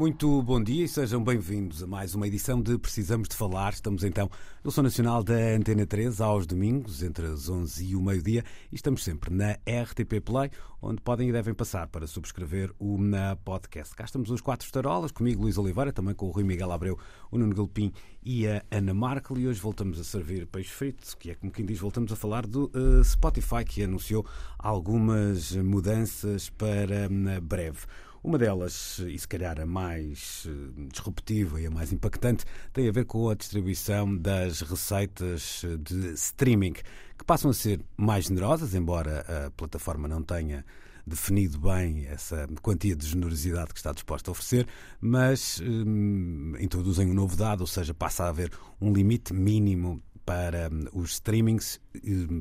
[0.00, 3.74] Muito bom dia e sejam bem-vindos a mais uma edição de Precisamos de Falar.
[3.74, 4.30] Estamos então
[4.64, 8.76] no Som Nacional da Antena 3 aos domingos, entre as 11 e o meio-dia, e
[8.76, 10.50] estamos sempre na RTP Play,
[10.80, 13.94] onde podem e devem passar para subscrever o na podcast.
[13.94, 16.98] Cá estamos os quatro estarolas, comigo Luís Oliveira, também com o Rui Miguel Abreu,
[17.30, 17.92] o Nuno Galpim
[18.24, 21.66] e a Ana Markel, e hoje voltamos a servir peixe frito, que é como quem
[21.66, 24.24] diz, voltamos a falar do uh, Spotify, que anunciou
[24.58, 27.80] algumas mudanças para uh, breve.
[28.22, 32.92] Uma delas, e se calhar a mais eh, disruptiva e a mais impactante, tem a
[32.92, 39.46] ver com a distribuição das receitas de streaming, que passam a ser mais generosas, embora
[39.46, 40.64] a plataforma não tenha
[41.06, 44.66] definido bem essa quantia de generosidade que está disposta a oferecer,
[45.00, 50.70] mas hum, introduzem um novo dado, ou seja, passa a haver um limite mínimo para
[50.92, 51.80] os streamings,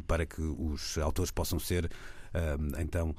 [0.05, 1.89] para que os autores possam ser,
[2.77, 3.15] então,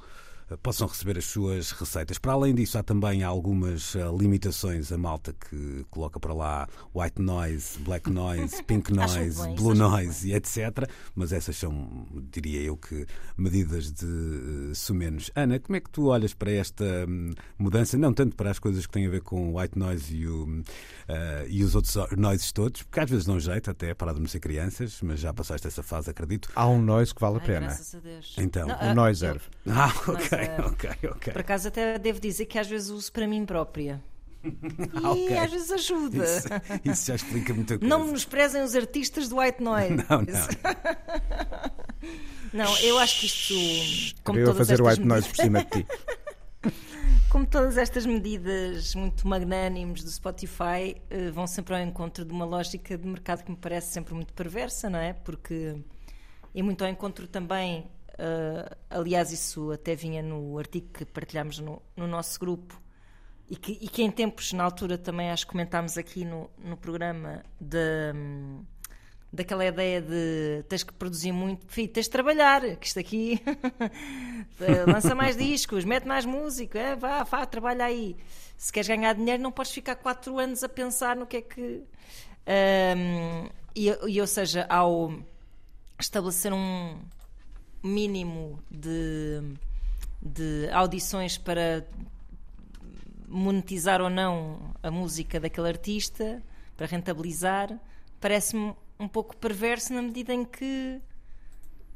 [0.57, 2.17] possam receber as suas receitas.
[2.17, 4.91] Para além disso, há também algumas uh, limitações.
[4.91, 10.29] A malta que coloca para lá white noise, black noise, pink noise, bem, blue noise
[10.29, 10.89] e etc.
[11.15, 13.05] Mas essas são, diria eu, que
[13.37, 15.31] medidas de uh, sumenos.
[15.35, 17.97] Ana, como é que tu olhas para esta um, mudança?
[17.97, 20.63] Não tanto para as coisas que têm a ver com white noise e, o, uh,
[21.47, 25.19] e os outros noises todos, porque às vezes dão jeito até para adormecer crianças, mas
[25.19, 26.49] já passaste essa fase, acredito.
[26.55, 27.59] Há um noise que vale a Ai, pena.
[27.67, 28.35] graças a Deus.
[28.37, 29.41] Então, Não, O ah, noiser.
[29.67, 31.33] ah, Mas, ok, eh, ok, ok.
[31.33, 34.01] Por acaso até devo dizer que às vezes uso para mim própria.
[34.43, 35.37] E Ah, ok.
[35.37, 36.23] às vezes ajuda.
[36.25, 36.47] Isso,
[36.83, 37.87] isso já explica muita coisa.
[37.95, 39.95] Não menosprezem os artistas do White Noise.
[40.09, 40.25] Não, não.
[42.53, 43.53] Não, eu acho que isto,
[44.23, 45.87] como eu a todas, fazer estas white noise por cima de ti.
[47.29, 52.43] como todas estas medidas muito magnânimes do Spotify, eh, vão sempre ao encontro de uma
[52.43, 55.13] lógica de mercado que me parece sempre muito perversa, não é?
[55.13, 55.75] Porque
[56.53, 57.85] e muito ao encontro também,
[58.23, 62.79] eh, aliás, isso até vinha no artigo que partilhámos no, no nosso grupo
[63.49, 66.77] e que, e que em tempos, na altura, também acho que comentámos aqui no, no
[66.77, 68.13] programa da
[69.33, 73.41] daquela ideia de tens que produzir muito, filho, tens de trabalhar, que isto aqui
[74.59, 78.17] eh, lança mais discos, mete mais música, é, vá, vá, trabalha aí.
[78.57, 81.81] Se queres ganhar dinheiro, não podes ficar quatro anos a pensar no que é que.
[82.45, 85.13] Ahm, e, e, ou seja, ao
[85.97, 86.99] estabelecer um
[87.83, 89.41] mínimo de,
[90.21, 91.85] de audições para
[93.27, 96.43] monetizar ou não a música daquele artista,
[96.75, 97.79] para rentabilizar,
[98.19, 101.01] parece-me um pouco perverso na medida em que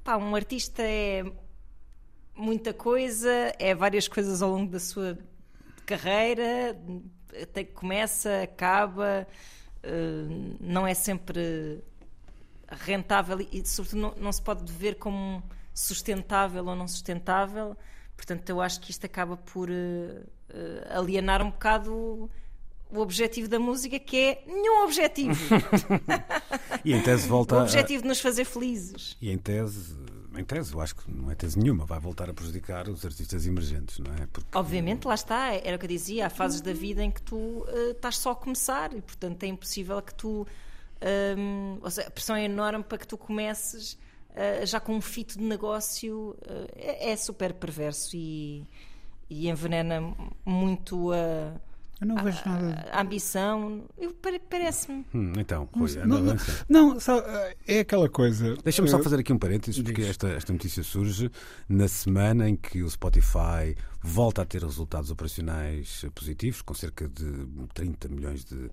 [0.03, 1.23] pá, um artista é
[2.35, 5.17] muita coisa, é várias coisas ao longo da sua
[5.85, 6.78] carreira,
[7.41, 9.28] até que começa, acaba,
[9.84, 11.84] eh, não é sempre
[12.69, 15.44] rentável e, sobretudo, não, não se pode ver como
[15.75, 17.75] sustentável ou não sustentável.
[18.17, 20.23] Portanto, eu acho que isto acaba por eh,
[20.89, 22.29] alienar um bocado
[22.89, 25.35] o objetivo da música, que é nenhum objetivo.
[26.85, 27.55] E em tese o volta.
[27.57, 29.17] a- objetivo de nos fazer felizes.
[29.19, 29.95] E em tese,
[30.37, 33.47] em tese, eu acho que não é tese nenhuma, vai voltar a prejudicar os artistas
[33.47, 34.27] emergentes, não é?
[34.31, 37.21] Porque Obviamente, lá está, era o que eu dizia, há fases da vida em que
[37.23, 40.45] tu eh, estás só a começar e, portanto, é impossível que tu.
[41.37, 43.97] hum, ou seja, a pressão é enorme para que tu comeces
[44.35, 46.35] eh, já com um fito de negócio.
[46.47, 48.66] eh, é, é super perverso e,
[49.29, 50.01] e envenena
[50.46, 51.53] muito a,
[52.01, 52.89] Eu não vejo nada.
[52.91, 53.83] a ambição.
[54.50, 55.06] Parece-me.
[55.13, 56.35] Hum, então, Rui, Não, não,
[56.67, 57.25] não, sabe,
[57.67, 58.56] é aquela coisa.
[58.63, 60.09] Deixa-me só eh, fazer aqui um parênteses, porque diz.
[60.11, 61.31] esta, esta notícia surge
[61.69, 67.47] na semana em que o Spotify volta a ter resultados operacionais positivos, com cerca de
[67.73, 68.69] 30 milhões de,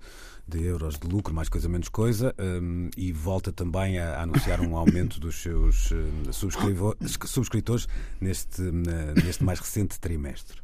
[0.47, 4.59] de euros de lucro, mais coisa menos coisa, hum, e volta também a, a anunciar
[4.61, 5.89] um aumento dos seus
[6.31, 6.95] subscrivo-
[7.25, 7.87] subscritores
[8.19, 10.61] neste, na- neste mais recente trimestre.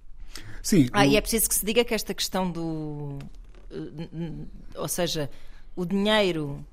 [0.62, 3.18] Sim, Ah, e é preciso que se diga que esta questão do.
[3.72, 4.46] eh,
[4.76, 5.30] Ou seja,
[5.76, 6.66] o dinheiro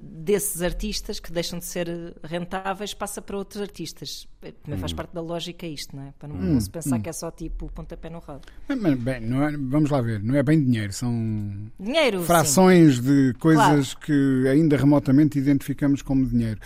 [0.00, 1.88] desses artistas que deixam de ser
[2.22, 4.28] rentáveis passa para outros artistas.
[4.62, 6.14] Também faz parte da lógica isto, não é?
[6.18, 8.40] Para não, não se pensar que é só tipo pontapé no rabo.
[8.66, 12.24] Mas, bem, não é- vamos lá ver, não é bem dinheiro, são Dinheiro, sim.
[12.24, 16.58] frações de coisas que ainda remotamente identificamos como dinheiro.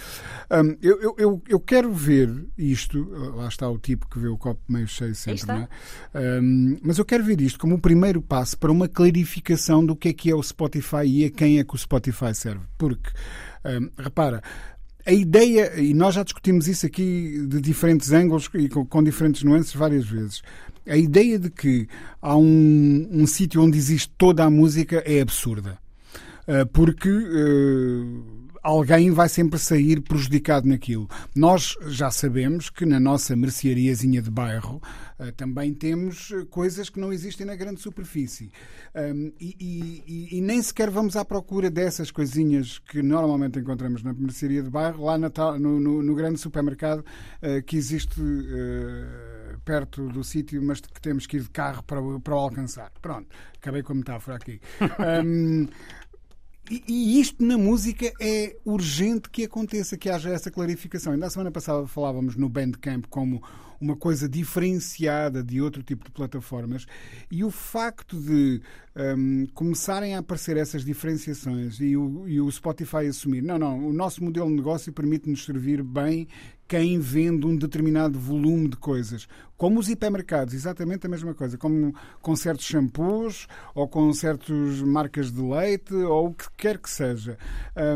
[0.53, 4.39] Hum, eu, eu- eu, eu quero ver isto, lá está o tipo que vê o
[4.39, 5.69] copo meio cheio sempre, não é?
[6.41, 10.09] Hum, mas eu quero ver isto como o primeiro passo para uma clarificação do que
[10.11, 12.63] é que é o Spotify e a quem é que o Spotify serve.
[12.79, 13.11] Porque,
[13.65, 14.41] hum, repara,
[15.07, 19.43] a ideia, e nós já discutimos isso aqui de diferentes ângulos e com, com diferentes
[19.43, 20.43] nuances várias vezes.
[20.87, 21.89] A ideia de que
[22.21, 25.79] há um, um sítio onde existe toda a música é absurda.
[26.47, 31.07] Uh, porque uh, alguém vai sempre sair prejudicado naquilo.
[31.37, 34.81] Nós já sabemos que na nossa merceariazinha de bairro
[35.21, 38.51] uh, também temos uh, coisas que não existem na grande superfície.
[38.95, 44.13] Um, e, e- e- nem sequer vamos à procura dessas coisinhas que normalmente encontramos na
[44.15, 50.09] mercearia de bairro, lá na no, no- no grande supermercado uh, que existe uh, perto
[50.09, 52.91] do sítio, mas que temos que ir de carro para, o- para o alcançar.
[53.03, 54.61] Pronto, acabei com a metáfora aqui.
[55.25, 55.67] Um,
[56.71, 61.13] e, e isto na música é urgente que aconteça, que haja essa clarificação.
[61.13, 63.43] Ainda a semana passada falávamos no Bandcamp como
[63.81, 66.87] uma coisa diferenciada de outro tipo de plataformas
[67.31, 68.63] e o facto de
[69.17, 73.93] hum, começarem a aparecer essas diferenciações e o, e o Spotify assumir, não, não, o
[73.93, 76.27] nosso modelo de negócio permite-nos servir bem
[76.67, 79.29] quem vende um determinado volume de coisas.
[79.57, 81.57] Como os hipermercados, exatamente a mesma coisa.
[81.57, 86.91] Como com certos shampoos, ou com certas marcas de leite, ou o que quer que
[86.91, 87.39] seja.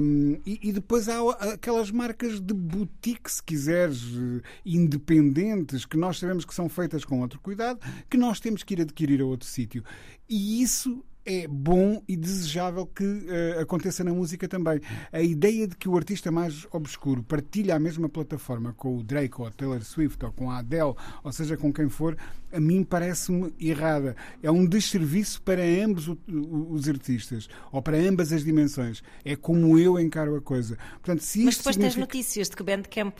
[0.00, 1.18] Hum, e, e depois há
[1.52, 7.20] aquelas marcas de boutique, se quiseres, eh, independentes, que nós sabemos que são feitas com
[7.20, 9.82] outro cuidado, que nós temos que ir adquirir a outro sítio.
[10.28, 14.80] E isso é bom e desejável que eh, aconteça na música também.
[15.12, 19.34] A ideia de que o artista mais obscuro partilha a mesma plataforma com o Drake
[19.38, 22.16] ou a Taylor Swift ou com a Adele, ou seja, com quem for,
[22.50, 24.16] a mim parece-me errada.
[24.42, 29.02] É um desserviço para ambos o- o- os artistas, ou para ambas as dimensões.
[29.22, 30.78] É como eu encaro a coisa.
[31.02, 33.18] Portanto, se Mas depois tens significa- notícias de que o Bandcamp.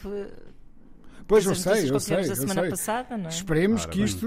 [1.29, 2.71] Pois eu sei, eu sei, a eu semana sei.
[2.71, 3.29] passada, não é?
[3.29, 4.27] Esperemos Ora que isto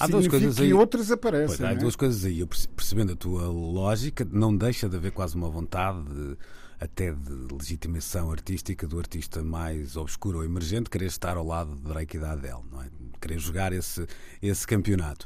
[0.00, 0.74] Há duas coisas que aí.
[0.74, 1.66] outras Pois, apareçam.
[1.66, 1.80] há não é?
[1.80, 2.40] duas coisas aí.
[2.40, 6.36] Eu perce- percebendo a tua lógica, não deixa de haver quase uma vontade de-
[6.80, 11.82] até de legitimação artística do artista mais obscuro ou emergente querer estar ao lado de
[11.82, 12.88] Drake e da Adele, não é?
[13.20, 14.04] Querer jogar esse,
[14.42, 15.24] esse campeonato.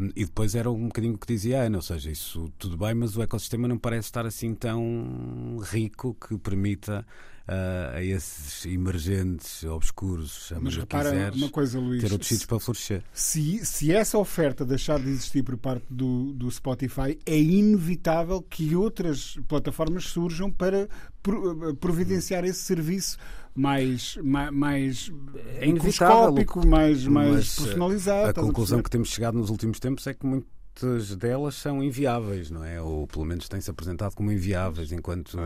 [0.00, 2.76] Um, e depois era um bocadinho o que dizia a Ana, ou seja, isso tudo
[2.76, 7.06] bem, mas o ecossistema não parece estar assim tão rico que permita
[7.48, 12.02] ah, a esses emergentes, obscuros, Mas repara quiseres, uma coisa, Luís.
[12.02, 13.02] ter outros sítios para florescer.
[13.12, 18.74] Se, se essa oferta deixar de existir por parte do, do Spotify, é inevitável que
[18.76, 20.88] outras plataformas surjam para
[21.22, 23.18] pro- providenciar esse serviço
[23.54, 25.12] mais, ma- mais,
[25.58, 26.32] É inevitável.
[26.32, 28.30] microscópico, mais, mais Mas, eh, personalizado.
[28.30, 28.82] A conclusão perceber?
[28.84, 32.80] que temos chegado nos últimos tempos é que muitas delas são inviáveis, não é?
[32.80, 35.36] Ou pelo menos têm-se apresentado como inviáveis enquanto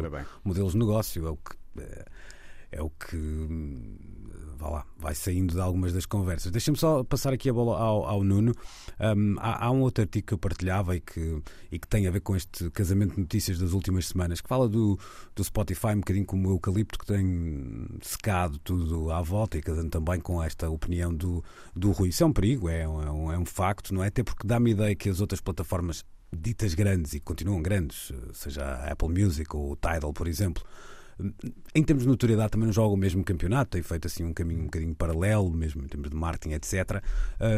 [0.45, 1.27] modelos de negócio.
[1.27, 1.57] É o que.
[1.83, 3.17] É- o que.
[4.59, 6.51] Vá lá, vai saindo de algumas das conversas.
[6.51, 8.55] Deixa-me só passar aqui a bola ao, ao Nuno.
[8.99, 12.11] Hum, há, há um outro artigo que eu partilhava e que, e que tem a
[12.11, 14.99] ver com este casamento de notícias das últimas semanas, que fala do,
[15.35, 19.91] do Spotify um bocadinho como o eucalipto que tem secado tudo à volta e casando
[19.91, 21.45] também com esta opinião do,
[21.75, 22.09] do Rui.
[22.09, 24.07] Isso é um perigo, é um, é um, é um facto, não é?
[24.07, 26.03] Até porque dá-me ideia que as outras plataformas
[26.35, 30.65] ditas grandes e continuam grandes, seja a Apple Music ou o Tidal, por exemplo,
[31.75, 34.61] em termos de notoriedade também não jogam o mesmo campeonato, têm feito assim um caminho
[34.63, 37.03] um bocadinho paralelo, mesmo em termos de marketing, etc.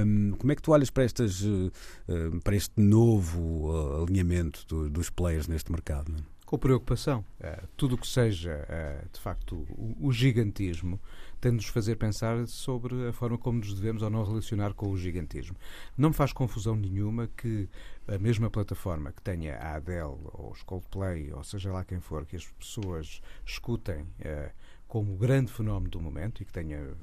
[0.06, 4.88] Hum, como é que tu olhas para, estas, eh, para este novo eh, alinhamento do-
[4.88, 6.10] dos players neste mercado?
[6.12, 6.37] não é?
[6.48, 7.22] Com preocupação.
[7.40, 10.98] Eh, tudo o que seja, eh, de facto, o, o gigantismo
[11.38, 14.88] tem de nos fazer pensar sobre a forma como nos devemos ou não relacionar com
[14.88, 15.54] o gigantismo.
[15.94, 17.68] Não me faz confusão nenhuma que
[18.06, 22.24] a mesma plataforma que tenha a Adele ou os Coldplay, ou seja lá quem for,
[22.24, 24.50] que as pessoas escutem eh,
[24.86, 26.94] como o grande fenómeno do momento e que tenha eh,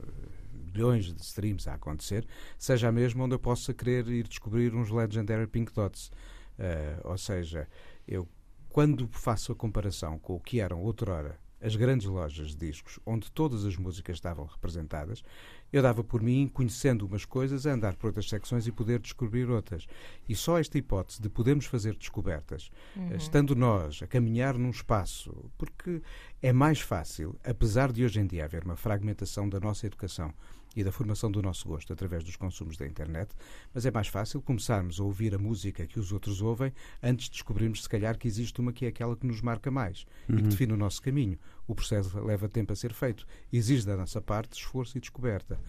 [0.53, 2.25] bilhões de streams a acontecer,
[2.57, 6.11] seja a mesma onde eu possa querer ir descobrir uns Legendary Pink Dots.
[6.57, 7.67] Eh, ou seja,
[8.07, 8.27] eu
[8.75, 13.31] quando faço a comparação com o que eram outrora as grandes lojas de discos, onde
[13.31, 15.23] todas as músicas estavam representadas,
[15.71, 19.49] eu dava por mim, conhecendo umas coisas, a andar por outras secções e poder descobrir
[19.49, 19.87] outras.
[20.27, 25.49] E só esta hipótese de podermos fazer descobertas, eh, estando nós a caminhar num espaço,
[25.57, 26.01] porque
[26.41, 30.33] É mais fácil, apesar de hoje em dia haver uma fragmentação da nossa educação
[30.75, 33.29] e da formação do nosso gosto através dos consumos da internet,
[33.73, 37.31] mas é mais fácil começarmos a ouvir a música que os outros ouvem antes de
[37.31, 40.39] descobrirmos, se calhar, que existe uma que é aquela que nos marca mais uhum.
[40.39, 41.37] e que define o nosso caminho.
[41.67, 45.59] O processo leva tempo a ser feito, exige da nossa parte esforço e descoberta.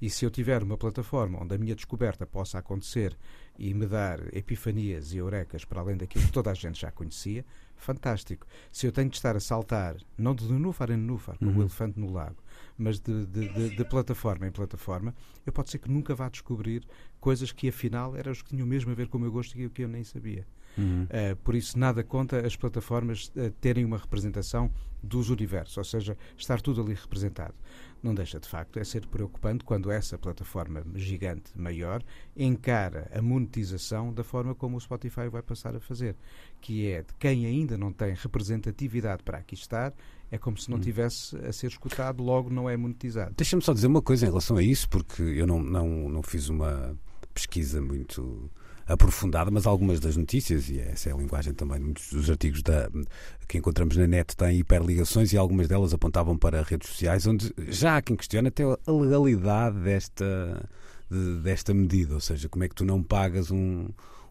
[0.00, 3.16] E se eu tiver uma plataforma onde a minha descoberta possa acontecer
[3.58, 7.44] e me dar epifanias e eurecas para além daquilo que toda a gente já conhecia,
[7.76, 8.46] fantástico.
[8.70, 11.58] Se eu tenho de estar a saltar, não de nenúfar em nenúfar, como uhum.
[11.58, 12.36] o elefante no lago,
[12.76, 15.14] mas de, de, de, de, plataforma em plataforma,
[15.46, 16.86] eu pode ser que nunca vá descobrir
[17.18, 19.64] coisas que afinal eram as que tinham mesmo a ver com o meu gosto e
[19.64, 20.46] o que eu nem sabia.
[20.76, 21.04] Uhum.
[21.04, 24.70] Uh, por isso, nada conta as plataformas uh, terem uma representação
[25.02, 27.54] dos universos, ou seja, estar tudo ali representado
[28.06, 32.02] não deixa de facto é ser preocupante quando essa plataforma gigante maior
[32.36, 36.16] encara a monetização da forma como o Spotify vai passar a fazer,
[36.60, 39.92] que é de quem ainda não tem representatividade para aqui estar,
[40.30, 40.80] é como se não hum.
[40.80, 43.34] tivesse a ser escutado, logo não é monetizado.
[43.36, 46.48] Deixa-me só dizer uma coisa em relação a isso, porque eu não, não, não fiz
[46.48, 46.96] uma
[47.34, 48.50] pesquisa muito
[48.86, 52.88] aprofundada, mas algumas das notícias, e essa é a linguagem também dos artigos da,
[53.48, 57.96] que encontramos na net, têm hiperligações e algumas delas apontavam para redes sociais, onde já
[57.96, 60.68] há quem questiona até a legalidade desta,
[61.10, 63.88] de, desta medida, ou seja, como é que tu não pagas um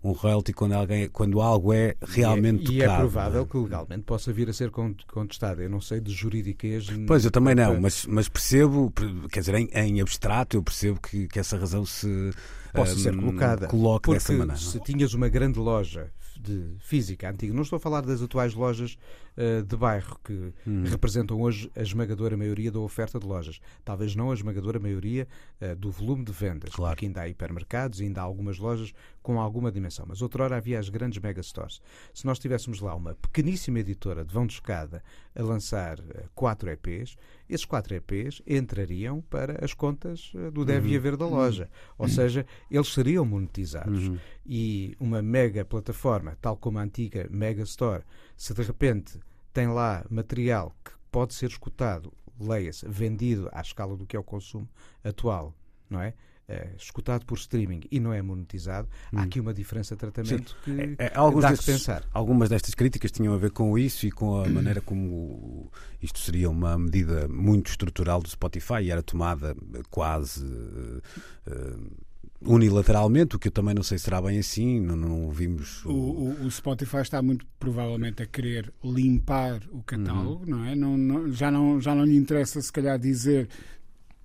[0.09, 3.03] um royalty quando, alguém, quando algo é realmente e é, tocado.
[3.03, 3.45] E é provável é?
[3.45, 5.62] que legalmente possa vir a ser contestado.
[5.62, 6.88] Eu não sei de juridiquez.
[7.07, 8.91] Pois, eu também não, mas, mas percebo,
[9.31, 12.31] quer dizer, em, em abstrato, eu percebo que, que essa razão se
[12.74, 13.67] possa um, ser colocada.
[13.67, 14.57] Coloque dessa maneira.
[14.57, 16.12] Se tinhas uma grande loja
[16.45, 18.97] de física antiga, não estou a falar das atuais lojas
[19.35, 20.83] uh, de bairro que hum.
[20.85, 23.59] representam hoje a esmagadora maioria da oferta de lojas.
[23.83, 25.27] Talvez não a esmagadora maioria
[25.61, 26.95] uh, do volume de vendas, claro.
[26.95, 30.05] porque ainda há hipermercados, ainda há algumas lojas com alguma dimensão.
[30.07, 31.81] Mas outrora havia as grandes megastores.
[32.13, 35.03] Se nós tivéssemos lá uma pequeníssima editora de vão de escada
[35.35, 37.17] a lançar uh, quatro EPs,
[37.49, 40.95] esses quatro EPs entrariam para as contas do deve uhum.
[40.97, 41.69] haver da loja.
[41.97, 42.11] Ou uhum.
[42.11, 44.07] seja, eles seriam monetizados.
[44.07, 44.17] Uhum.
[44.45, 48.03] E uma mega plataforma, tal como a antiga Mega Store,
[48.37, 49.19] se de repente
[49.51, 54.23] tem lá material que pode ser escutado, leia-se, vendido à escala do que é o
[54.23, 54.69] consumo
[55.03, 55.55] atual,
[55.89, 56.13] não é?
[56.47, 59.17] É, escutado por streaming e não é monetizado, hum.
[59.17, 60.75] há aqui uma diferença de tratamento Sim.
[60.75, 62.03] que é, é, dá destes, pensar.
[62.13, 66.47] Algumas destas críticas tinham a ver com isso e com a maneira como isto seria
[66.47, 69.55] uma medida muito estrutural do Spotify e era tomada
[69.89, 71.01] quase uh,
[71.47, 72.04] uh,
[72.41, 75.83] unilateralmente, o que eu também não sei se será bem assim, não, não vimos.
[75.85, 75.91] O...
[75.91, 80.49] O, o, Spotify está muito provavelmente a querer limpar o catálogo, uhum.
[80.49, 80.75] não é?
[80.75, 83.49] Não, não, já, não, já não lhe interessa, se calhar, dizer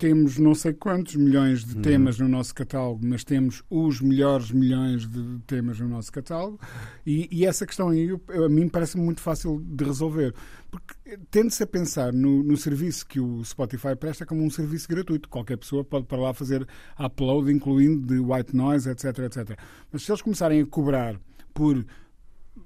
[0.00, 1.82] temos não sei quantos milhões de uhum.
[1.82, 6.58] temas no nosso catálogo, mas temos os melhores milhões de temas no nosso catálogo.
[7.04, 10.34] E, e essa questão aí, a mim, parece muito fácil de resolver.
[10.70, 15.28] Porque tende-se a pensar no, no, serviço que o Spotify presta como um serviço gratuito.
[15.28, 16.66] Qualquer pessoa pode para lá fazer
[16.98, 19.58] upload, incluindo de white noise, etc, etc.
[19.92, 21.20] Mas se eles começarem a cobrar
[21.52, 21.84] por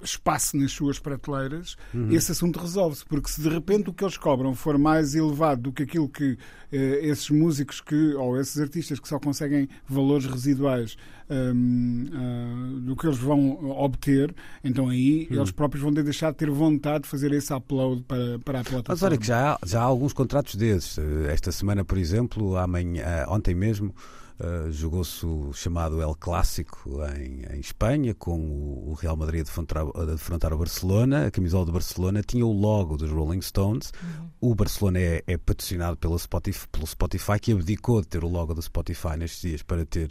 [0.03, 2.11] espaço nas suas prateleiras, uhum.
[2.11, 3.05] esse assunto resolve-se.
[3.05, 6.39] Porque se de repente o que eles cobram for mais elevado do que aquilo que
[6.73, 10.97] eh, esses músicos que, ou esses artistas que só conseguem valores residuais
[11.31, 15.39] um, uh, do que eles vão obter, então aí uhum.
[15.39, 18.85] eles próprios vão deixar de ter vontade de fazer esse upload para, para a plataforma.
[18.89, 20.99] Mas olha que já há, já há alguns contratos desses.
[21.29, 23.95] Esta semana, por exemplo, amanhã, ontem mesmo,
[24.35, 29.45] Uh, Jogou-se o chamado El Clássico em, em Espanha, com o, o, Real Madrid de
[29.45, 31.27] defrontar, de defrontar o Barcelona.
[31.27, 33.93] A camisola do Barcelona tinha o logo dos Rolling Stones.
[34.03, 34.51] Uhum.
[34.51, 38.55] O Barcelona é, é patrocinado pela Spotify, pelo Spotify, que abdicou de ter o logo
[38.55, 40.11] do Spotify nestes dias para ter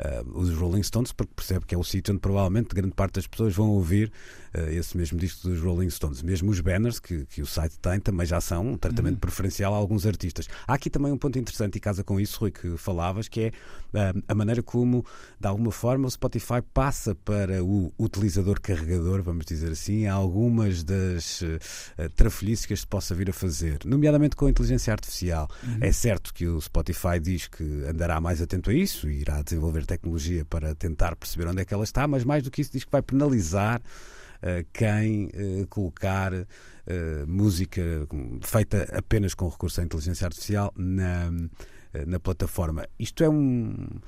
[0.00, 3.26] uh, os Rolling Stones, porque percebe que é o sítio onde provavelmente grande parte das
[3.26, 4.10] pessoas vão ouvir
[4.54, 6.22] uh, esse mesmo disco dos Rolling Stones.
[6.22, 9.20] Mesmo os banners que, que o site tem também já são um tratamento uhum.
[9.20, 10.48] preferencial a alguns artistas.
[10.66, 13.48] Há aqui também um ponto interessante e casa com isso, Rui, que falavas, que é
[13.48, 15.04] uh, a maneira como,
[15.38, 21.42] de alguma forma, o Spotify passa para o utilizador carregador, vamos dizer assim, algumas das
[21.42, 25.48] uh, trafolhices que este possa vir a fazer, nomeadamente com a inteligência artificial.
[25.62, 25.78] Uhum.
[25.80, 29.86] É certo que o Spotify diz que andará mais atento a isso e irá desenvolver
[29.90, 32.84] tecnologia para tentar perceber onde é que ela está, mas mais do que isso diz
[32.84, 36.46] que vai penalizar uh, quem uh, colocar uh,
[37.26, 37.82] música
[38.42, 41.30] feita apenas com recurso à inteligência artificial na,
[42.06, 42.86] na plataforma.
[42.98, 44.00] Isto é um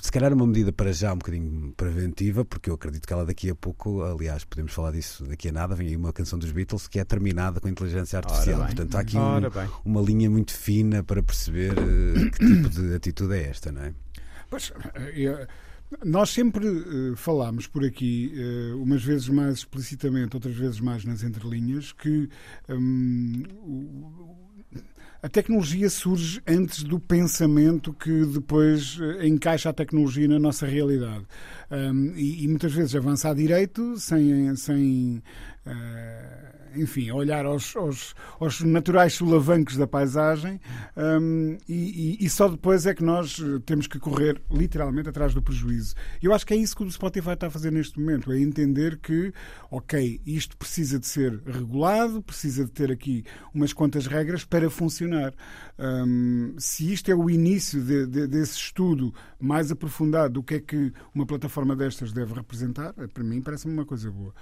[0.00, 3.50] se calhar uma medida para já um bocadinho preventiva, porque eu acredito que ela daqui
[3.50, 6.88] a pouco, aliás, podemos falar disso daqui a nada, vem aí uma canção dos Beatles
[6.88, 8.64] que é terminada com inteligência artificial.
[8.64, 9.40] Portanto, há aqui um,
[9.84, 13.92] uma linha muito fina para perceber uh, que tipo de atitude é esta, não é?
[14.50, 14.72] Pois,
[15.14, 15.46] eu,
[16.04, 18.32] Nós sempre uh, falámos por aqui,
[18.76, 22.28] umas vezes mais explicitamente, outras vezes mais nas entrelinhas, que
[22.68, 23.42] um,
[25.22, 31.26] a tecnologia surge antes do pensamento que depois encaixa a tecnologia na nossa realidade.
[31.70, 34.54] Um, e, e, muitas vezes avança à direito sem.
[34.56, 35.22] sem
[36.74, 40.60] enfim, olhar aos, aos, aos, naturais solavancos da paisagem
[40.96, 45.94] um, e, e, só depois é que nós temos que correr literalmente atrás do prejuízo.
[46.22, 48.98] Eu acho que é isso que o Spotify está a fazer neste momento, é entender
[48.98, 49.32] que,
[49.70, 55.34] ok, isto precisa de ser regulado, precisa de ter aqui umas quantas regras para funcionar.
[55.78, 60.60] Um, se isto é o início de, de, desse estudo mais aprofundado do que é
[60.60, 64.34] que uma plataforma destas deve representar, para mim parece-me uma coisa boa.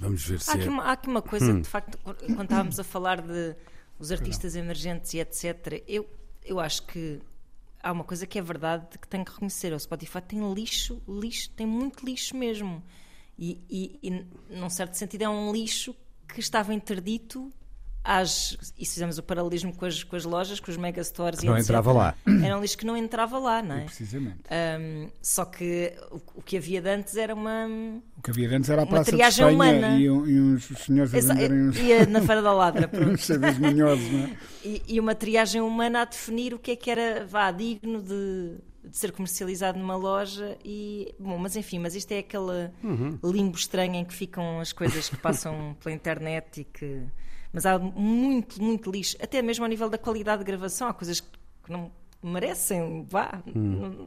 [0.00, 1.60] Vamos ver se aqui uma, há aqui uma coisa hum.
[1.60, 3.56] de facto, quando estávamos a falar de
[3.98, 4.62] os artistas Não.
[4.62, 6.08] emergentes e etc., eu,
[6.44, 7.20] eu acho que
[7.82, 11.50] há uma coisa que é verdade que tenho que reconhecer: o Spotify tem lixo, lixo,
[11.50, 12.82] tem muito lixo mesmo.
[13.38, 15.94] E, e, e num certo sentido, é um lixo
[16.26, 17.52] que estava interdito
[18.06, 21.46] às, e se fizemos o paralelismo com as, com as lojas, com os megastores que
[21.46, 22.14] e não etc, entrava lá.
[22.44, 23.84] Era um lixo que não entrava lá, não é?
[23.84, 24.38] Precisamente.
[24.80, 27.66] Um, só que o, o, que havia de antes era uma.
[28.16, 29.98] O que havia de antes era a Praça de Espanha humana.
[29.98, 30.08] E, e
[30.40, 31.76] uns senhores a venderem uns.
[31.78, 34.36] Ia na Feira da Ladra, uns manhosos, não é?
[34.64, 38.56] E, e, uma triagem humana a definir o que é que era, vá, digno de,
[38.84, 43.18] de ser comercializado numa loja e bom, mas enfim, mas isto é aquele uhum.
[43.24, 47.02] limbo estranho em que ficam as coisas que passam pela internet e que
[47.56, 50.88] mas há muito, muito lixo, até mesmo ao nível da qualidade de gravação.
[50.88, 51.90] Há coisas que não
[52.22, 54.06] merecem, vá, hum.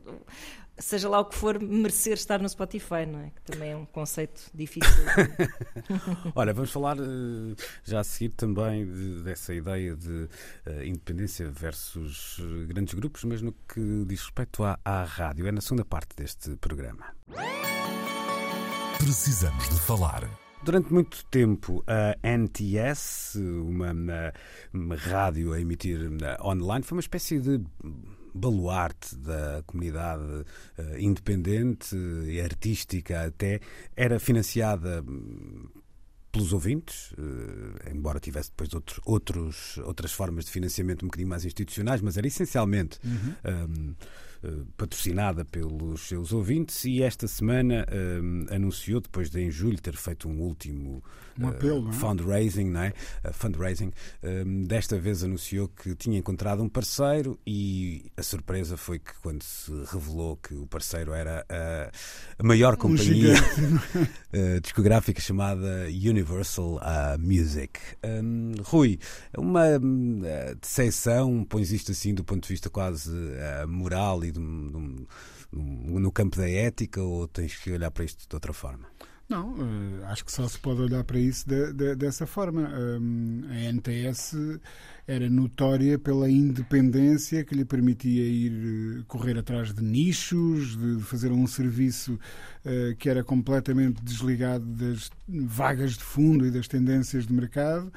[0.78, 3.32] seja lá o que for, merecer estar no Spotify, não é?
[3.32, 5.04] Que também é um conceito difícil.
[6.36, 10.30] Olha, vamos falar eh, já a seguir também de, dessa ideia de
[10.68, 15.48] uh, independência versus uh, grandes grupos, mas no que diz respeito à, à rádio.
[15.48, 17.16] É na segunda parte deste programa.
[19.00, 20.49] Precisamos de falar.
[20.62, 24.34] Durante muito tempo, a NTS, uma, uma,
[24.74, 26.00] uma rádio a emitir
[26.44, 27.62] online, foi uma espécie de
[28.34, 33.60] baluarte da comunidade uh, independente e artística até.
[33.96, 35.68] Era financiada hum,
[36.32, 41.46] pelos ouvintes, uh, embora tivesse depois outros, outros, outras formas de financiamento um bocadinho mais
[41.46, 43.00] institucionais, mas era essencialmente.
[43.04, 43.36] Uhum.
[43.46, 44.29] Um, eh,
[44.78, 50.30] patrocinada pelos seus ouvintes e esta semana uh, anunciou, depois de em julho ter feito
[50.30, 51.04] um último
[51.38, 52.94] um apelo, uh, fundraising, não é?
[53.34, 53.92] Fundraising,
[54.68, 59.72] desta vez anunciou que tinha encontrado um parceiro e a surpresa foi que quando se
[59.92, 61.46] revelou que o parceiro era
[62.38, 63.34] a maior companhia
[64.34, 66.80] um discográfica chamada Universal
[67.20, 67.80] Music.
[68.04, 69.00] Um, Rui,
[69.38, 73.12] uma uh, decepção, pões isto assim do ponto de vista quase
[73.68, 78.88] moral e no campo da ética ou tens que olhar para isto de outra forma?
[79.30, 82.68] Não, uh, acho que só se pode olhar para isso de, de, dessa forma.
[82.68, 84.36] A NTS
[85.08, 91.32] era notória pela independência que lhe permitia ir uh, correr atrás de nichos, de fazer
[91.32, 92.14] um serviço
[92.66, 97.94] uh, que era completamente desligado das vagas de fundo e das tendências de mercado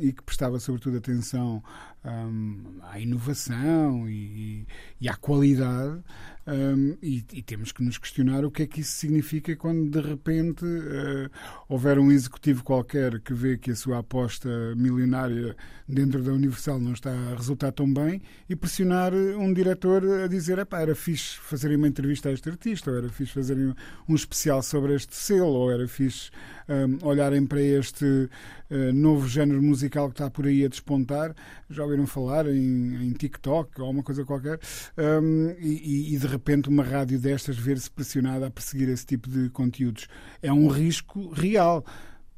[0.00, 1.62] e que prestava sobretudo atenção
[2.04, 4.66] um, à inovação e,
[5.00, 6.02] e à qualidade.
[6.46, 10.00] Um, e, e, temos que nos questionar o que é que isso significa quando de
[10.00, 11.30] repente uh,
[11.68, 15.54] houver um executivo qualquer que vê que a sua aposta milionária
[15.86, 20.66] dentro da Universal não está a resultar tão bem e pressionar um diretor a dizer
[20.72, 23.74] era fixe fazerem uma entrevista a este artista, ou era fixe fazerem
[24.08, 26.30] um especial sobre este selo, ou era fixe
[26.70, 31.34] um, olharem para este uh, novo género musical que está por aí a despontar.
[31.68, 34.60] Já ouviram falar em, em TikTok ou uma coisa qualquer?
[34.96, 39.50] Um, e, e, de repente uma rádio destas ver-se pressionada a perseguir esse tipo de
[39.50, 40.06] conteúdos.
[40.40, 41.84] É um risco real.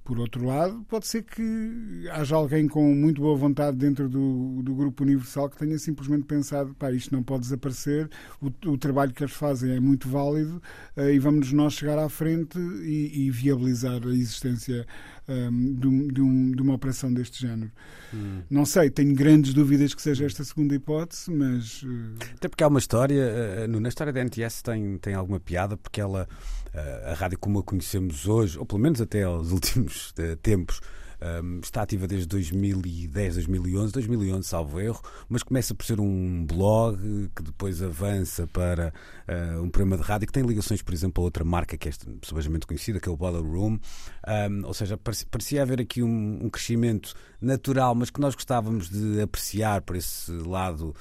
[0.04, 4.74] Por outro lado, pode ser que haja alguém com muito boa vontade dentro do, do
[4.74, 8.10] Grupo Universal que tenha simplesmente pensado: pá, isto não pode desaparecer,
[8.40, 10.60] o, o trabalho que eles fazem é muito válido
[10.96, 14.84] uh, e vamos nós chegar à frente e, e viabilizar a existência
[15.28, 17.70] um, de, um, de, um, de, uma operação deste género.
[18.12, 18.42] Hum.
[18.50, 21.82] Não sei, tenho grandes dúvidas que seja esta segunda hipótese, mas.
[21.82, 22.16] Uh...
[22.36, 26.00] Até porque há uma história, uh, na história da NTS tem, tem alguma piada, porque
[26.00, 26.28] ela,
[26.74, 30.80] uh, a rádio como a conhecemos hoje, ou pelo menos até aos últimos tempos,
[31.22, 36.98] Um, está ativa desde 2010, 2011, 2011, salvo erro, mas começa por ser um blog
[37.36, 38.92] que depois avança para
[39.28, 41.92] uh, um programa de rádio que tem ligações, por exemplo, a outra marca que é
[42.22, 43.78] subejamente conhecida, que é o Boiler Room.
[44.26, 49.20] Um, ou seja, parecia haver aqui um, um, crescimento natural, mas que nós gostávamos de
[49.20, 50.92] apreciar por esse lado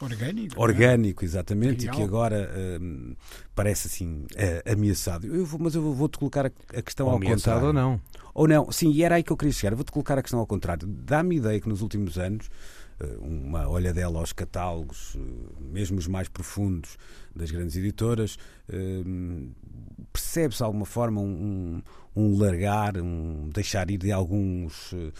[0.00, 0.60] orgânico.
[0.60, 1.26] Orgânico, é?
[1.26, 1.94] exatamente, Real.
[1.94, 2.50] e que agora
[2.80, 3.14] um,
[3.54, 5.26] parece assim uh, ameaçado.
[5.26, 7.66] Eu vou, mas eu vou-te colocar a, a questão ou ao contrário.
[7.68, 8.00] ou não.
[8.34, 9.74] Ou não, sim, e era aí que eu queria chegar.
[9.74, 10.86] Vou-te colocar a questão ao contrário.
[10.86, 12.48] Dá-me ideia que nos últimos anos
[13.20, 15.20] uma olhadela aos catálogos, eh,
[15.60, 16.96] mesmo os mais profundos
[17.34, 18.36] das grandes editoras,
[18.68, 19.02] eh,
[20.12, 21.82] percebe-se de alguma forma um,
[22.14, 25.12] um, largar, um deixar ir de alguns uh,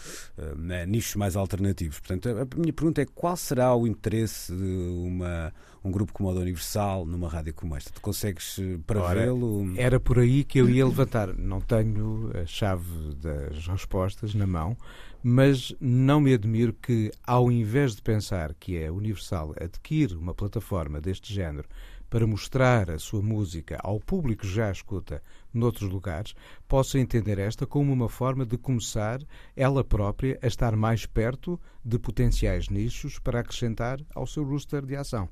[0.87, 1.99] nichos mais alternativos.
[1.99, 6.33] Portanto, a, minha pergunta é qual será o interesse de uma, um grupo como o
[6.33, 7.91] da Universal numa rádio como esta?
[7.91, 9.73] Tu consegues prevê-lo?
[9.77, 11.33] Era por aí que eu ia levantar.
[11.33, 14.75] Não tenho a chave das respostas na mão,
[15.23, 20.99] mas não me admiro que, ao invés de pensar que é Universal adquire uma plataforma
[20.99, 21.67] deste género
[22.11, 26.35] para mostrar a sua música ao público que já a escuta noutros lugares,
[26.67, 29.21] possa entender esta como uma forma de começar
[29.55, 34.93] ela própria a estar mais perto de potenciais nichos para acrescentar ao seu roster de
[34.93, 35.29] ação.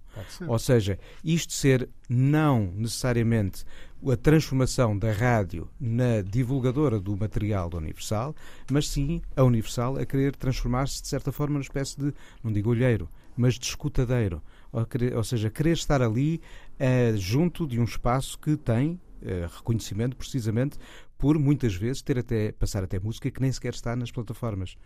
[0.47, 3.65] Ou seja, isto ser não necessariamente
[4.09, 8.33] a transformação da rádio na divulgadora do material da Universal,
[8.71, 12.69] mas sim a Universal a querer transformar-se de certa forma numa espécie de, não digo
[12.69, 16.41] olheiro, mas de escutadeiro ou, ou seja, querer estar ali
[16.79, 20.77] uh, junto de um espaço que tem uh, reconhecimento precisamente
[21.17, 24.77] por muitas vezes ter até passar até música que nem sequer está nas plataformas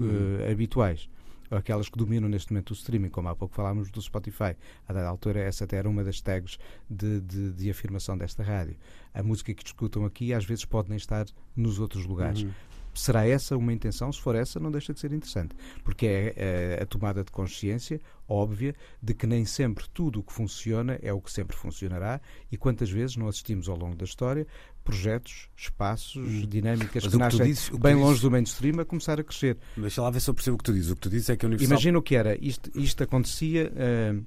[0.00, 1.08] uh, habituais
[1.50, 4.56] aquelas que dominam neste momento o streaming, como há pouco falámos do Spotify.
[4.86, 6.58] A dada altura, essa até era uma das tags
[6.88, 8.76] de, de, de afirmação desta rádio.
[9.12, 12.42] A música que discutam aqui às vezes pode nem estar nos outros lugares.
[12.42, 12.50] Uhum.
[12.94, 14.12] Será essa uma intenção?
[14.12, 18.00] Se for essa, não deixa de ser interessante, porque é, é a tomada de consciência
[18.28, 22.56] óbvia de que nem sempre tudo o que funciona é o que sempre funcionará e
[22.56, 24.46] quantas vezes não assistimos ao longo da história
[24.84, 26.46] projetos, espaços, hum.
[26.46, 28.20] dinâmicas Mas que nascem dizes, bem longe dizes...
[28.22, 29.56] do mainstream a começar a crescer.
[29.76, 30.90] Deixa lá ver se eu percebo o que tu dizes.
[30.90, 31.72] O que tu dizes é que a Universal...
[31.72, 32.36] Imagina o que era.
[32.44, 33.70] Isto, isto acontecia...
[33.72, 34.24] Uh,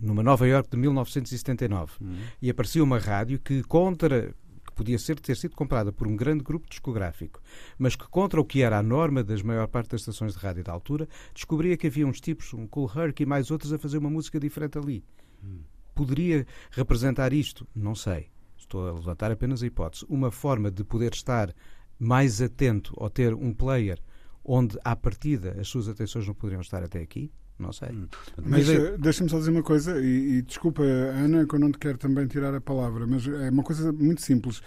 [0.00, 2.14] numa Nova York de 1979 hum.
[2.40, 4.32] e aparecia uma rádio que contra
[4.80, 7.42] podia ser ter sido comprada por um grande grupo discográfico,
[7.78, 10.64] mas que contra o que era a norma das maior parte das estações de rádio
[10.64, 13.98] da altura, descobria que havia uns tipos, um Cool Herc e mais outros a fazer
[13.98, 15.04] uma música diferente ali.
[15.44, 15.58] Hum.
[15.94, 17.68] Poderia representar isto?
[17.74, 18.30] Não sei.
[18.56, 20.06] Estou a levantar apenas a hipótese.
[20.08, 21.54] Uma forma de poder estar
[21.98, 24.00] mais atento ou ter um player
[24.42, 27.30] onde, à partida, as suas atenções não poderiam estar até aqui?
[27.60, 27.90] Não sei.
[27.90, 28.06] Hum.
[28.42, 28.96] Mas é...
[28.96, 32.26] deixa-me só dizer uma coisa, e, e, desculpa, Ana, que eu não te quero também
[32.26, 34.62] tirar a palavra, mas é uma coisa muito simples.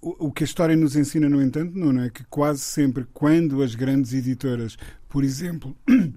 [0.00, 3.62] O, o que a história nos ensina, no entanto, não é que quase sempre, quando
[3.62, 4.76] as grandes editoras,
[5.08, 5.76] por exemplo.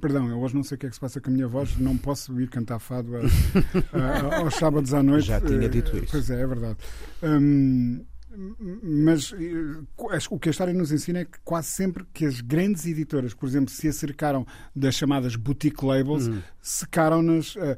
[0.00, 1.76] Perdão, eu hoje não sei o que é que se passa com a minha voz,
[1.78, 3.20] não posso ir cantar fado a,
[3.98, 5.26] a, aos sábados à noite.
[5.26, 6.12] Já tinha dito isso.
[6.12, 6.76] Pois é, é verdade.
[7.22, 8.04] Hum,
[8.82, 12.86] mas eh, o que a história nos ensina é que quase sempre que as grandes
[12.86, 16.40] editoras, por exemplo, se acercaram das chamadas boutique labels, uhum.
[16.62, 17.56] secaram-nas.
[17.56, 17.76] Uh,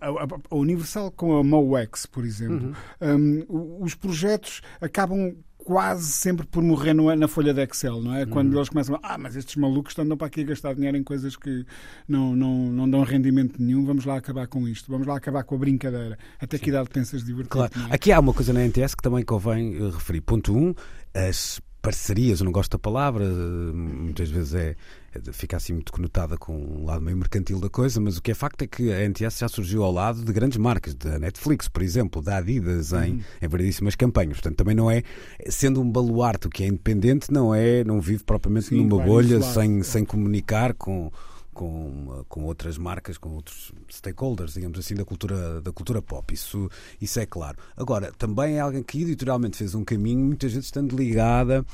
[0.00, 2.74] a, Universal com a Moex, por exemplo.
[3.00, 3.44] Uhum.
[3.48, 5.34] Um, os projetos acabam
[5.66, 8.22] quase sempre por morrer na folha de Excel, não é?
[8.22, 8.30] Uhum.
[8.30, 11.02] Quando eles começam a, ah, mas estes malucos andam para aqui a gastar dinheiro em
[11.02, 11.66] coisas que
[12.06, 15.56] não, não, não dão rendimento nenhum, vamos lá acabar com isto, vamos lá acabar com
[15.56, 16.16] a brincadeira.
[16.40, 17.50] Até que idade pensas divertir?
[17.50, 17.72] Claro.
[17.90, 20.20] Aqui há uma coisa na NTS que também convém eh, referir.
[20.20, 20.74] Ponto 1, um,
[21.12, 24.74] as parcerias, eu não gosto da palavra, muitas vezes é,
[25.14, 28.32] é, fica assim muito conotada com um lado meio mercantil da coisa, mas o que
[28.32, 31.68] é facto é que a NTS já surgiu ao lado de grandes marcas, da Netflix,
[31.68, 33.20] por exemplo, da Adidas em, uhum.
[33.40, 34.32] em variedíssimas campanhas.
[34.32, 35.04] Portanto, também não é,
[35.48, 39.80] sendo um baluarte que é independente, não é, não vive propriamente Sim, numa bolha sem,
[39.84, 41.12] sem comunicar com
[41.56, 46.34] com, com outras marcas, com outros stakeholders, digamos assim, da cultura, da cultura pop.
[46.34, 47.56] Isso, isso é claro.
[47.74, 51.64] Agora, também é alguém que editorialmente fez um caminho, muitas vezes estando ligada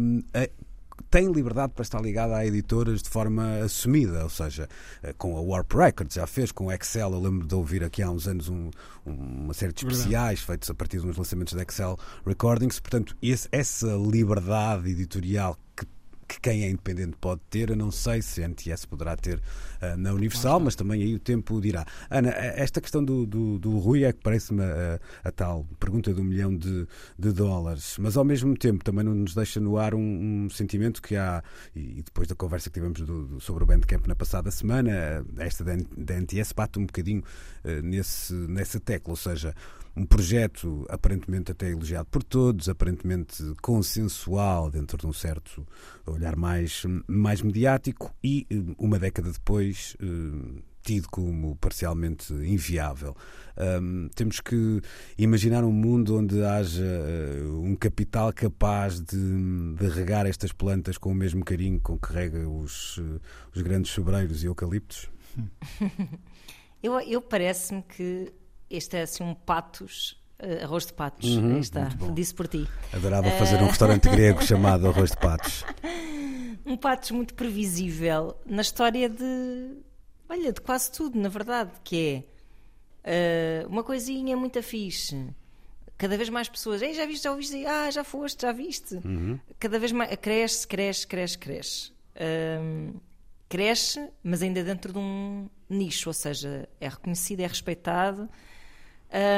[0.00, 0.48] um, a
[1.10, 4.68] tem liberdade para estar ligada a editoras de forma assumida, ou seja,
[5.02, 8.02] eh, com a Warp Records já fez, com o Excel, eu lembro de ouvir aqui
[8.02, 8.70] há uns anos um,
[9.04, 10.46] uma série de especiais Verdade.
[10.46, 15.86] feitos a partir de uns lançamentos da Excel Recordings, portanto, esse, essa liberdade editorial que
[16.30, 17.70] que quem é independente pode ter.
[17.70, 21.18] Eu não sei se a NTS poderá ter uh, na Universal, mas também aí o
[21.18, 21.84] tempo dirá.
[22.08, 26.22] Ana, esta questão do, do, do Rui é que parece-me a, a, tal pergunta do
[26.22, 26.86] milhão de,
[27.18, 31.02] de, dólares, mas ao mesmo tempo também não nos deixa no ar um, um sentimento
[31.02, 31.42] que há,
[31.74, 35.64] e, depois da conversa que tivemos do, do, sobre o Bandcamp na passada semana, esta
[35.64, 37.24] da, da NTS bate um bocadinho
[37.64, 39.54] uh, nesse, nessa tecla, ou seja,
[39.96, 45.66] um projeto aparentemente até elogiado por todos, aparentemente consensual dentro de um certo
[46.06, 53.14] olhar mais, mais mediático e eh, uma década depois eh, tido como parcialmente inviável.
[53.56, 54.80] Um, temos que
[55.18, 61.12] imaginar um mundo onde haja uh, um capital capaz de, de, regar estas plantas com
[61.12, 62.98] o mesmo carinho com que rega os,
[63.54, 65.10] os grandes sobreiros e eucaliptos?
[66.82, 68.32] eu, eu parece-me que
[68.70, 71.36] este é assim um patos Uh, arroz de patos.
[71.36, 72.66] Uhum, Aí está, disse por ti.
[72.94, 73.32] Adorava uh...
[73.32, 75.66] fazer um restaurante grego chamado arroz de patos.
[76.64, 79.76] Um patos muito previsível na história de,
[80.26, 82.24] olha, de quase tudo, na verdade, que
[83.04, 85.28] é uh, uma coisinha muito fixe.
[85.98, 88.94] Cada vez mais pessoas, Ei, já viste, já ouviste, ah, já foste, já viste.
[88.94, 89.38] Uhum.
[89.58, 91.92] Cada vez mais cresce, cresce, cresce, cresce.
[93.46, 98.26] cresce, mas ainda dentro de um nicho, ou seja, é reconhecido, é respeitado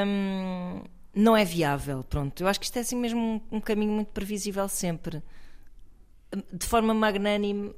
[0.06, 0.82] um,
[1.14, 2.04] não é viável.
[2.04, 5.22] Pronto, eu acho que isto é assim mesmo um, um caminho muito previsível sempre.
[6.52, 7.74] De forma magnânime,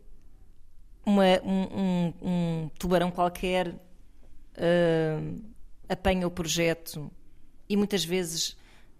[1.04, 5.42] uma, um, um, tubarão qualquer uh,
[5.88, 7.10] apanha o projeto
[7.68, 8.56] e muitas vezes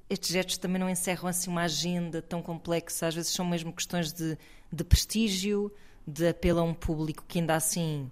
[0.09, 4.13] estes gestos também não encerram assim uma agenda tão complexa, às vezes são mesmo questões
[4.13, 4.37] de,
[4.71, 5.73] de prestígio,
[6.07, 8.11] de apelo a um público que ainda assim,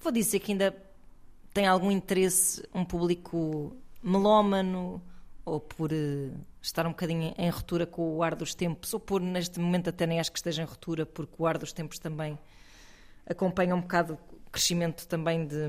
[0.00, 0.74] vou dizer que ainda
[1.52, 5.02] tem algum interesse, um público melómano,
[5.44, 6.32] ou por uh,
[6.62, 10.06] estar um bocadinho em ruptura com o ar dos tempos, ou por neste momento até
[10.06, 12.38] nem acho que esteja em ruptura, porque o ar dos tempos também
[13.26, 15.66] acompanha um bocado o crescimento também de,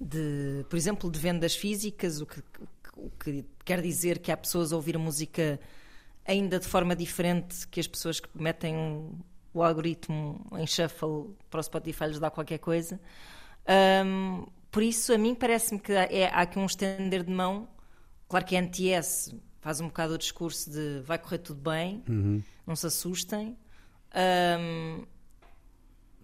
[0.00, 2.42] de por exemplo, de vendas físicas, o que,
[2.96, 5.58] o que quer dizer que há pessoas a ouvir música
[6.24, 9.10] ainda de forma diferente que as pessoas que metem
[9.52, 13.00] o algoritmo em shuffle para o Spotify lhes dá qualquer coisa.
[14.04, 17.68] Um, por isso, a mim parece-me que é, há aqui um estender de mão.
[18.28, 22.42] Claro que a NTS faz um bocado o discurso de vai correr tudo bem, uhum.
[22.66, 23.56] não se assustem.
[24.14, 25.04] Um,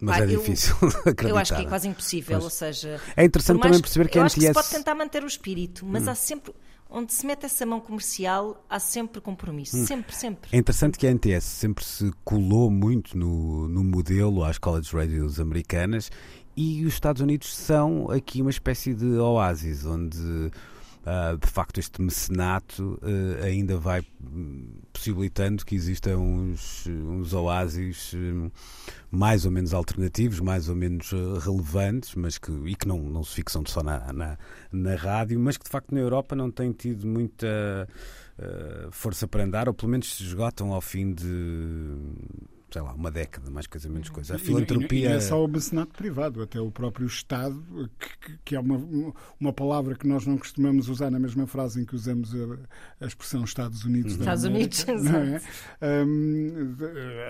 [0.01, 1.29] mas pá, é difícil eu, acreditar.
[1.29, 2.43] Eu acho que é quase impossível, mas...
[2.43, 3.01] ou seja...
[3.15, 4.35] É interessante também perceber que a NTS...
[4.35, 6.11] acho que se pode tentar manter o espírito, mas hum.
[6.11, 6.53] há sempre...
[6.91, 9.77] Onde se mete essa mão comercial, há sempre compromisso.
[9.77, 9.85] Hum.
[9.85, 10.49] Sempre, sempre.
[10.51, 15.39] É interessante que a NTS sempre se colou muito no, no modelo às college radios
[15.39, 16.09] americanas
[16.59, 22.01] e os Estados Unidos são aqui uma espécie de oásis, onde uh, de facto este
[22.01, 24.05] mecenato uh, ainda vai
[24.91, 28.51] possibilitando que existam uns, uns oásis um,
[29.09, 33.35] mais ou menos alternativos, mais ou menos relevantes, mas que, e que não, não se
[33.35, 34.37] fixam só na, na,
[34.69, 37.87] na rádio, mas que de facto na Europa não têm tido muita
[38.37, 41.95] uh, força para andar, ou pelo menos se esgotam ao fim de
[42.71, 44.35] sei lá, uma década, mais coisa, menos coisa.
[44.35, 45.05] A filantropia.
[45.05, 49.13] E, não é só o mecenato privado, até o próprio Estado, que, que é uma,
[49.39, 53.07] uma palavra que nós não costumamos usar na mesma frase em que usamos a, a
[53.07, 54.13] expressão Estados Unidos.
[54.13, 54.19] Uhum.
[54.19, 56.05] Estados Unidos, é?
[56.05, 56.75] um,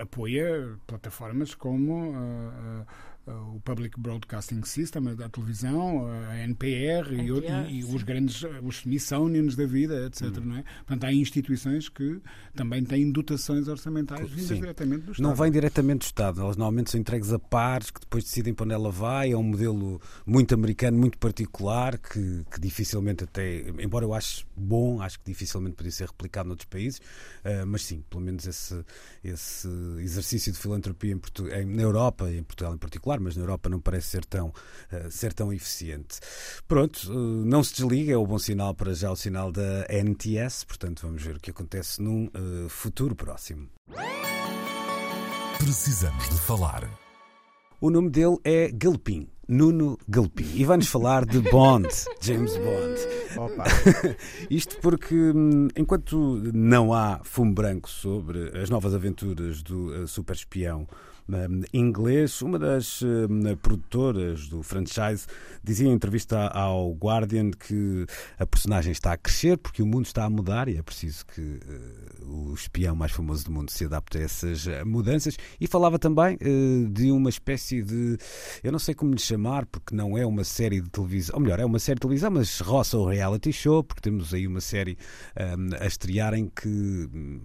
[0.02, 2.10] apoia plataformas como.
[2.10, 8.42] Uh, uh, o Public Broadcasting System, da televisão, a NPR, NPR e, e, os grandes,
[8.62, 10.22] os Smithsonians da vida, etc.
[10.38, 10.40] Hum.
[10.44, 10.64] Não é?
[10.86, 12.20] Portanto, há instituições que
[12.54, 14.60] também têm dotações orçamentais vindas Sim.
[14.60, 15.28] diretamente do Estado.
[15.28, 18.64] Não vem diretamente do Estado, elas normalmente são entregues a pares que depois decidem para
[18.64, 19.32] onde ela vai.
[19.32, 25.00] É um modelo muito americano, muito particular, que, que dificilmente até, embora eu ache bom,
[25.00, 28.84] acho que dificilmente poderia ser replicado noutros países, uh, mas sim, pelo menos esse,
[29.24, 33.68] esse exercício de filantropia em Portugal, na Europa, em Portugal em particular, mas na Europa
[33.68, 36.20] não parece ser tão, uh, ser tão eficiente.
[36.68, 40.64] Pronto, uh, não se desliga, é o bom sinal para já o sinal da NTS,
[40.64, 43.68] portanto vamos ver o que acontece num uh, futuro próximo.
[45.58, 46.88] Precisamos de falar.
[47.80, 49.28] O nome dele é Galpin.
[49.50, 50.46] Nuno Galpin.
[50.54, 51.88] E vai-nos falar de Bond,
[52.20, 53.00] James Bond.
[53.36, 53.64] Opa.
[54.48, 60.86] Isto porque, hum, enquanto não há fumo branco sobre as novas aventuras do super espião
[61.72, 62.42] inglês.
[62.42, 63.02] Uma das
[63.62, 65.26] produtoras do franchise
[65.62, 68.06] dizia em entrevista ao Guardian que
[68.38, 71.40] a personagem está a crescer porque o mundo está a mudar e é preciso que
[71.40, 75.36] uh, o espião mais famoso do mundo se adapte a essas uh, mudanças.
[75.60, 78.16] E falava também uh, de uma espécie de.
[78.62, 81.60] Eu não sei como lhe chamar, porque não é uma série de televisão, ou melhor,
[81.60, 84.96] é uma série de televisão, mas roça o reality show, porque temos aí uma série
[85.36, 86.68] um, a estrear em que.
[86.68, 87.40] Hum,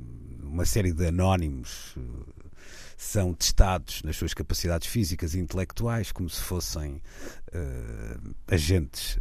[0.56, 1.98] uma série de anónimos
[2.98, 7.02] são testados nas suas capacidades físicas e intelectuais como se fossem
[7.54, 9.20] uh, agentes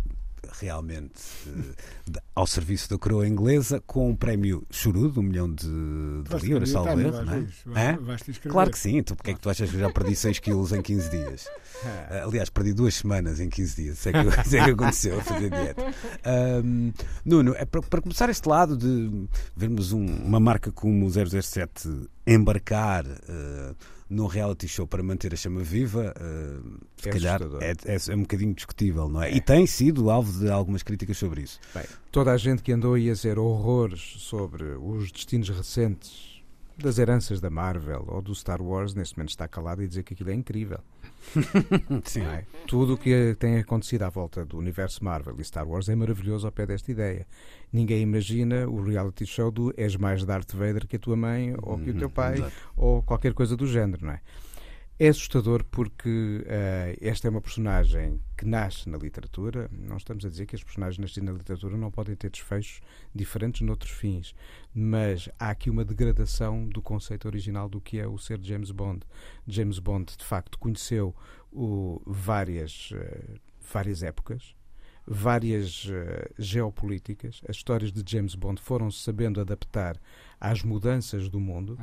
[0.52, 6.46] realmente uh, ao serviço da coroa inglesa, com um prémio chorudo, um milhão de, de
[6.46, 7.22] libras, salvo erro,
[7.66, 7.98] não é?
[8.48, 10.72] Claro que sim, então porque é que tu achas que eu já perdi 6 quilos
[10.72, 11.46] em 15 dias?
[11.46, 15.18] Uh, aliás, perdi duas semanas em 15 dias, isso é que, isso é que aconteceu
[15.18, 15.84] a fazer dieta.
[16.64, 16.92] Um,
[17.24, 22.08] Nuno, é para, para, começar este lado de vermos um, uma marca como o 007
[22.26, 23.04] embarcar.
[23.06, 23.74] Uh,
[24.08, 28.14] num reality show para manter a chama viva, uh, se é calhar é, é, é,
[28.14, 29.30] um bocadinho discutível, não é?
[29.30, 29.36] é?
[29.36, 31.58] E tem sido alvo de algumas críticas sobre isso.
[31.74, 36.33] Bem, toda a gente que andou a dizer horrores sobre os destinos recentes
[36.76, 40.14] das heranças da Marvel ou do Star Wars, neste momento está calado e dizer que
[40.14, 40.80] aquilo é incrível.
[42.04, 42.22] Sim.
[42.22, 42.44] É?
[42.66, 46.46] Tudo o que tem acontecido à volta do universo Marvel e Star Wars é maravilhoso
[46.46, 47.26] ao pé desta ideia.
[47.72, 51.78] Ninguém imagina o reality show do és mais Darth Vader que a tua mãe ou
[51.78, 52.52] que o teu uhum, pai Exato.
[52.76, 54.20] ou qualquer coisa do género, não é?
[54.96, 59.68] É assustador porque uh, esta é uma personagem que nasce na literatura.
[59.72, 62.80] Não estamos a dizer que as personagens nascidas na literatura não podem ter desfechos
[63.12, 64.36] diferentes noutros fins,
[64.72, 69.00] mas há aqui uma degradação do conceito original do que é o ser James Bond.
[69.48, 71.12] James Bond, de facto, conheceu
[71.50, 73.40] o, várias, uh,
[73.72, 74.54] várias épocas,
[75.06, 77.40] várias uh, geopolíticas.
[77.48, 79.98] As histórias de James Bond foram-se sabendo adaptar
[80.40, 81.78] às mudanças do mundo.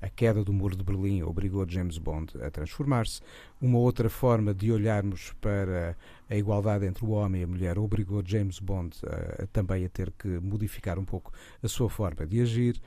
[0.00, 3.20] É a queda do muro de Berlim obrigou James Bond a transformar-se.
[3.60, 5.96] Uma outra forma de olharmos para
[6.28, 10.10] a igualdade entre o homem e a mulher obrigou James Bond a, também a ter
[10.12, 11.32] que modificar um pouco
[11.62, 12.80] a sua forma de agir.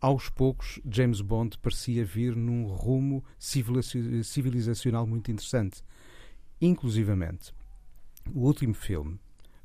[0.00, 5.82] Aos poucos, James Bond parecia vir num rumo civilizacional muito interessante.
[6.60, 7.52] Inclusivamente,
[8.32, 9.18] o último filme,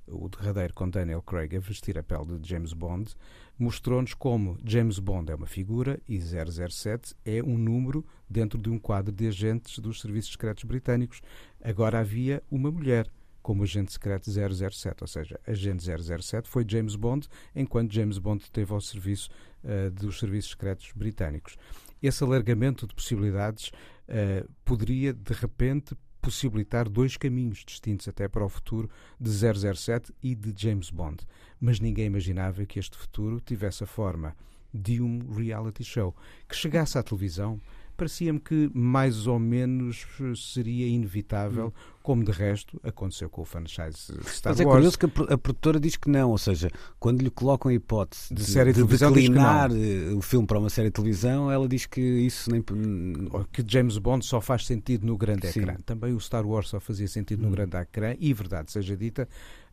[0.08, 3.14] o derradeiro com Daniel Craig a vestir a pele de James Bond,
[3.58, 8.80] mostrou-nos como James Bond é uma figura e 007 é um número dentro de um
[8.80, 11.22] quadro de agentes dos serviços secretos britânicos.
[11.62, 13.10] Agora havia uma mulher
[13.44, 18.72] como agente secreto 007, ou seja, agente 007 foi James Bond, enquanto James Bond esteve
[18.72, 19.30] ao serviço
[19.64, 21.58] uh, dos serviços secretos britânicos.
[22.02, 28.50] Esse alargamento de possibilidades uh, poderia, de repente, possibilitar dois caminhos distintos até para o
[28.50, 31.18] futuro de 007 e de James Bond.
[31.60, 34.34] Mas ninguém imaginava que este futuro tivesse a forma
[34.74, 36.16] de um reality show
[36.48, 37.60] que chegasse à televisão
[37.96, 41.72] parecia-me que mais ou menos seria inevitável, hum.
[42.02, 45.96] como de resto aconteceu com o franchise Star Mas é curioso que a, produtora diz
[45.96, 49.70] que não, ou seja, quando lhe colocam a hipótese de, série de, de declinar
[50.16, 52.64] o filme para uma série de televisão, ela diz que isso nem.
[53.52, 55.62] Que James Bond só faz sentido no grande Sim.
[55.62, 55.76] ecrã.
[55.86, 57.52] Também o Star Wars só fazia sentido no hum.
[57.52, 59.28] grande ecrã, e verdade seja dita,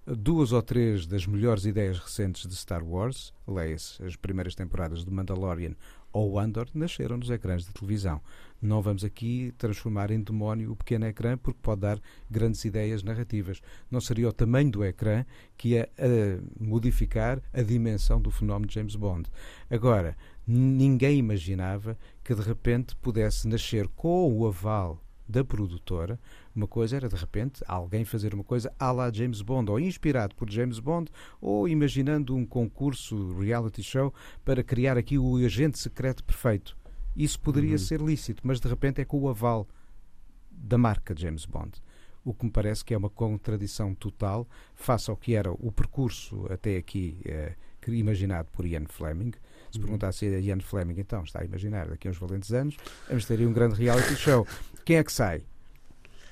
[0.07, 5.11] duas ou três das melhores ideias recentes de Star Wars, leia-se as primeiras temporadas de
[5.11, 5.75] Mandalorian
[6.13, 8.21] ou Andor nasceram nos ecrãs de televisão.
[8.61, 11.99] Não vamos aqui transformar em demónio o pequeno ecrã porque pode dar
[12.31, 13.63] grandes ideias narrativas.
[13.91, 15.25] Não seria o tamanho do ecrã
[15.57, 15.89] que ia
[16.59, 19.31] modificar a dimensão do fenómeno de James Bond.
[19.71, 26.19] Agora, ninguém imaginava que de repente pudesse nascer com o aval da produtora
[26.55, 30.35] uma coisa era, de repente, alguém fazer uma coisa à la James Bond, ou inspirado
[30.35, 31.11] por James Bond,
[31.41, 34.13] ou imaginando um concurso, reality show,
[34.45, 36.77] para criar aqui o agente secreto perfeito.
[37.17, 37.79] Isso poderia uhum.
[37.79, 39.69] ser lícito, mas de repente é com o aval
[40.51, 41.81] da marca James Bond.
[42.25, 46.47] O que me parece que é uma contradição total face ao que era o percurso
[46.51, 47.55] até aqui eh,
[47.89, 49.33] imaginado por Ian Fleming.
[49.71, 49.85] Se uhum.
[49.85, 52.77] perguntasse a Ian Fleming, então, está a imaginar, daqui a uns valentes anos,
[53.09, 54.47] vamos ter aí um grande reality show.
[54.85, 55.43] Quem é que sai?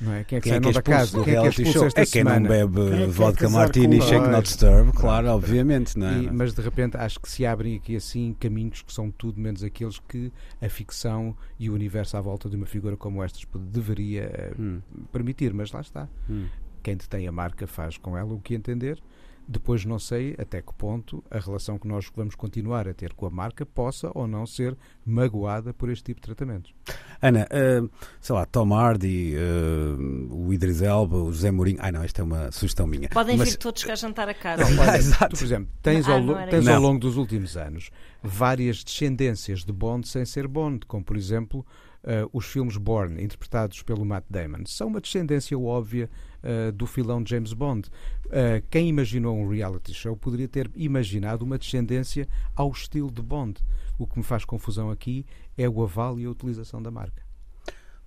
[0.00, 0.24] Não é?
[0.24, 1.24] Quem é que, quem é que é da casa?
[1.24, 4.48] Quem é que é esta é quem não bebe é vodka martini e shake not
[4.48, 5.98] stir, claro, obviamente.
[5.98, 6.22] Não é?
[6.22, 9.64] E, mas de repente acho que se abrem aqui assim caminhos que são tudo menos
[9.64, 14.30] aqueles que a ficção e o universo à volta de uma figura como estas deveria
[14.32, 14.80] eh, hum.
[15.10, 15.52] permitir.
[15.52, 16.08] Mas lá está.
[16.30, 16.46] Hum.
[16.82, 19.02] Quem detém a marca faz com ela o que entender
[19.48, 23.24] depois não sei até que ponto a relação que nós vamos continuar a ter com
[23.24, 26.74] a marca possa ou não ser magoada por este tipo de tratamentos.
[27.22, 31.78] Ana, uh, sei lá, Tom Hardy, uh, o Idris Elba, o José Mourinho.
[31.80, 33.08] Ai não, esta é uma sugestão minha.
[33.08, 33.50] Podem Mas...
[33.50, 34.68] vir todos cá jantar a casa.
[34.68, 37.90] Não, olha, tu, por exemplo, tens, ah, ao, tens ao longo dos últimos anos
[38.22, 41.64] várias descendências de Bond sem ser Bond, como por exemplo
[42.04, 46.10] uh, os filmes Bourne, interpretados pelo Matt Damon, são uma descendência óbvia
[46.42, 47.88] uh, do filão de James Bond.
[48.26, 53.60] Uh, quem imaginou um reality show poderia ter imaginado uma descendência ao estilo de Bond.
[53.98, 57.27] O que me faz confusão aqui é o aval e a utilização da marca.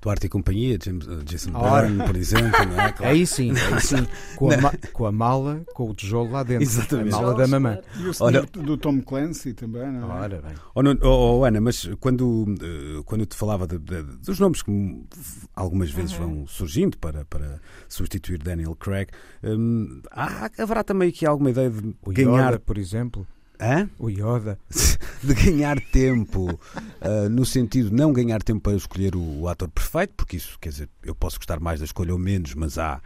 [0.02, 1.88] Duarte e companhia, James, uh, Jason Ora.
[1.88, 2.92] Bourne, por exemplo, não é?
[2.94, 3.14] Claro.
[3.14, 4.08] Aí sim, aí sim.
[4.36, 6.64] Com a, ma- com a mala, com o tijolo lá dentro.
[6.64, 7.14] Exatamente.
[7.14, 7.80] A mala da mamã.
[8.00, 10.22] E o senhor do Tom Clancy também, não é?
[10.22, 10.54] Ora bem.
[10.74, 14.40] Oh, Nuno- oh, oh, Ana, mas quando, eh, quando eu te falava de- de- dos
[14.40, 14.72] nomes que
[15.56, 19.08] algumas vezes vão surgindo para, para substituir Daniel Craig,
[19.44, 23.28] hum, há- haverá também aqui alguma ideia de O ganhar, Yoda, por exemplo.
[23.62, 23.88] Hã?
[24.00, 24.58] O Yoda.
[25.24, 26.60] de ganhar tempo,
[27.00, 30.58] ah, no sentido de não ganhar tempo para escolher o, o ator perfeito, porque isso,
[30.60, 33.00] quer dizer, eu posso gostar mais da escolha ou menos, mas há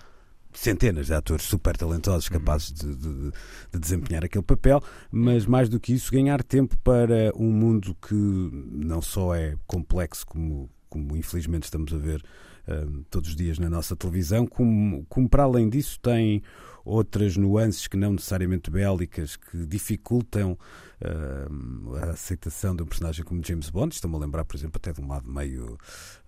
[0.54, 3.32] centenas de atores super talentosos capazes de, de-
[3.74, 8.14] de desempenhar aquele papel, mas mais do que isso, ganhar tempo para um mundo que
[8.16, 12.24] não só é complexo como, como infelizmente estamos a ver
[12.66, 16.42] ah, todos os dias na nossa televisão, como, como para além disso tem
[16.86, 20.58] outras nuances que não necessariamente bélicas que dificultam
[21.04, 23.94] ah, a aceitação de um personagem como James Bond.
[23.96, 25.78] Estou-me a lembrar, por exemplo, até de um lado meio,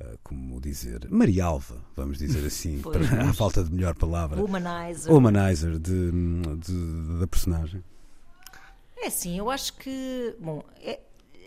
[0.01, 2.99] ah, como dizer, Marialva, vamos dizer assim, para,
[3.30, 4.41] à falta de melhor palavra.
[4.41, 5.14] Womanizer.
[5.14, 7.84] Humanizer de, de- da personagem.
[8.97, 10.36] É assim, eu acho que.
[10.39, 10.99] Bom, é-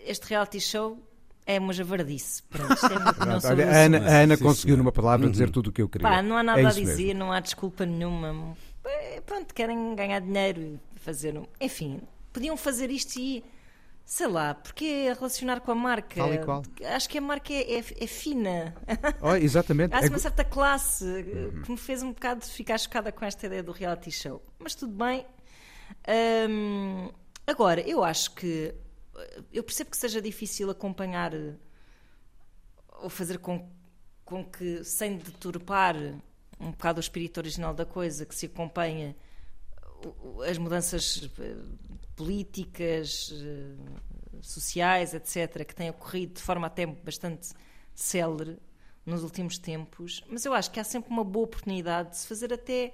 [0.07, 0.97] este reality show
[1.45, 2.41] é uma javardice.
[2.43, 4.77] Pronto, é a Pronto, olha, a Ana, a Ana Sim, conseguiu senhor.
[4.77, 5.51] numa palavra dizer Uhum.
[5.51, 6.07] tudo o que eu queria.
[6.07, 7.19] Pá, não há É nada a isso dizer, mesmo.
[7.19, 8.55] não há desculpa nenhuma.
[8.83, 11.37] É, Pronto, querem ganhar dinheiro e fazer.
[11.37, 12.01] um- Enfim,
[12.33, 13.43] podiam fazer isto e.
[14.03, 16.15] Sei lá, porque relacionar com a marca?
[16.15, 16.63] Tal e qual.
[16.95, 18.75] Acho que a marca é, é- é fina.
[19.21, 19.93] Oh, exatamente.
[19.95, 23.45] Há É uma certa classe eh, que me fez um bocado ficar chocada com esta
[23.45, 24.41] ideia do reality show.
[24.59, 25.25] Mas tudo bem.
[26.49, 27.09] Hum,
[27.45, 28.73] agora, eu acho que.
[29.15, 31.53] eh, Eu percebo que seja difícil acompanhar eh,
[33.01, 33.69] ou fazer com,
[34.25, 35.95] com que, sem deturpar
[36.61, 38.47] um bocado o espírito original da coisa, que se
[40.23, 41.55] o- as mudanças eh,
[42.15, 43.75] políticas, eh,
[44.41, 47.49] sociais, etc., que têm ocorrido de forma até bastante
[47.93, 48.57] célere
[49.05, 52.53] nos últimos tempos, mas eu acho que há sempre uma boa oportunidade de se fazer
[52.53, 52.93] até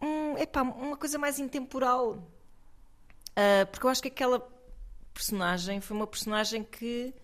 [0.00, 2.30] um, epá, uma coisa mais intemporal.
[3.36, 4.40] Ah, porque eu acho que aquela
[5.14, 7.14] personagem foi uma personagem que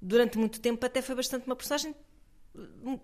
[0.00, 1.94] durante muito tempo até foi bastante uma personagem
[2.54, 2.98] hum,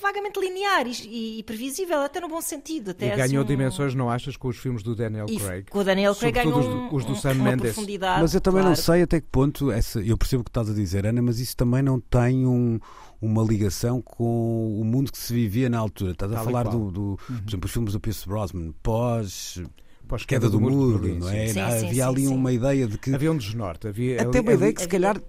[0.00, 2.90] vagamente linear e, e previsível, até no bom sentido.
[2.92, 5.66] Até E assim, ganhou um- dimensões, não achas, com os filmes do Daniel e Craig?
[5.70, 7.72] com o Daniel Craig ganhou Sobretudo os do- um, os do um- Sam uma Mendes.
[7.72, 8.22] profundidade.
[8.22, 8.82] Mas eu também não claro.
[8.82, 11.56] sei até que ponto, essa, eu percebo o que estás a dizer, Ana, mas isso
[11.56, 12.78] também não tem um-
[13.20, 16.12] uma ligação com o mundo que se vivia na altura.
[16.12, 19.60] Estás a Tal e falar do, do- por exemplo, os filmes do Pierce Brosnan, pós
[20.08, 21.48] Pós queda do muro, Berlim, não é?
[21.48, 23.14] Sim, havia sim, ali uma ideia de que.
[23.14, 23.86] Havia um desnorte.
[23.86, 25.20] Havia, até uma ideia que se calhar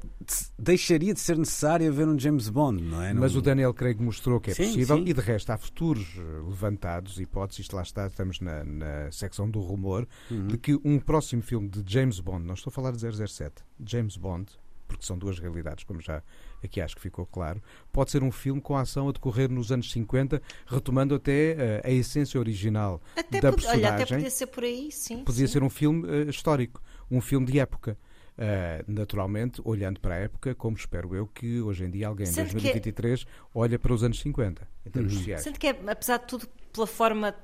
[0.58, 3.14] deixaria de ser necessário haver um James Bond, não é?
[3.14, 6.08] Mas Não- o Daniel Craig mostrou que é possível e de resto há futuros
[6.48, 10.48] levantados, hipóteses, lá está, estamos na, na secção do rumor, Uhum.
[10.48, 14.16] de que um próximo filme de James Bond, não estou a falar de 007, James
[14.18, 14.48] Bond,
[14.90, 16.22] porque são duas realidades, como já
[16.62, 17.64] aqui acho que ficou claro,
[17.94, 21.82] pode ser um filme com a ação a decorrer nos anos 50, retomando até eh,
[21.86, 24.04] a essência original Até da pod- olha, personagem.
[24.04, 25.24] até podia ser por aí, sim.
[25.24, 25.54] Podia sim.
[25.54, 27.98] ser um filme eh, histórico, um filme de época.
[28.42, 32.32] Eh, naturalmente, olhando para a época, como espero eu que hoje em dia alguém em
[32.32, 35.20] Sendo que é- 2023 olha para os anos 50, em termos Uhum.
[35.20, 35.44] sociais.
[35.58, 37.36] Que, é, apesar de tudo, pela forma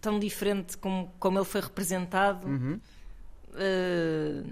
[0.00, 2.78] tão diferente como, como ele foi representado, Uhum.
[3.54, 4.42] eh,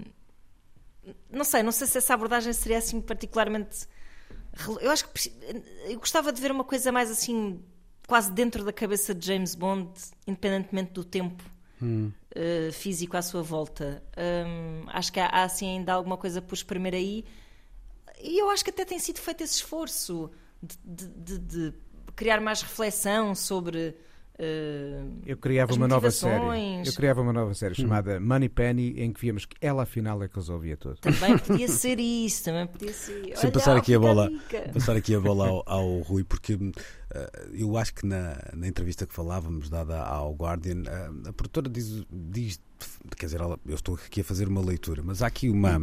[1.29, 3.87] não sei, não sei se essa abordagem seria assim particularmente.
[4.81, 5.31] Eu acho que
[5.87, 7.59] eu gostava de ver uma coisa mais assim,
[8.07, 9.89] quase dentro da cabeça de James Bond,
[10.25, 11.43] independentemente do tempo
[12.33, 14.01] eh, físico à sua volta.
[14.17, 17.25] Hum, acho que há, há assim ainda alguma coisa por exprimir aí.
[18.21, 20.31] E eu acho que até tem sido feito esse esforço
[20.63, 21.73] de, de- de- de
[22.15, 23.95] criar mais reflexão sobre.
[24.37, 26.45] Eh, Eu criava uma nova série.
[26.85, 27.75] Eu criava uma nova série Hum.
[27.75, 30.97] chamada Money Penny, em que víamos que ela afinal é que resolvia tudo.
[30.97, 33.33] Também podia ser isso, também podia ser.
[33.37, 34.29] Olha, passar aqui a bola,
[34.73, 36.57] passar aqui a bola ao, ao Rui, porque
[37.13, 41.69] eh, eu acho que na, na entrevista que falávamos, dada ao Guardian, eh, a produtora
[41.69, 42.59] diz, diz,
[43.17, 45.81] quer dizer, ela- eu estou aqui a fazer uma leitura, mas há aqui uma.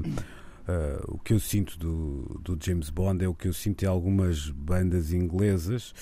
[0.69, 3.87] Eh, o que eu sinto do, do James Bond é o que eu sinto em
[3.87, 5.95] algumas bandas inglesas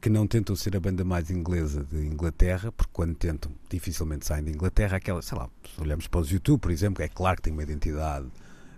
[0.00, 4.44] que não tentam ser a banda mais inglesa de Inglaterra, porque quando tentam, dificilmente saem
[4.44, 4.96] de Inglaterra.
[4.96, 7.62] Aquela, sei lá, se olhamos para os YouTube, por exemplo, é claro que tem uma
[7.62, 8.26] identidade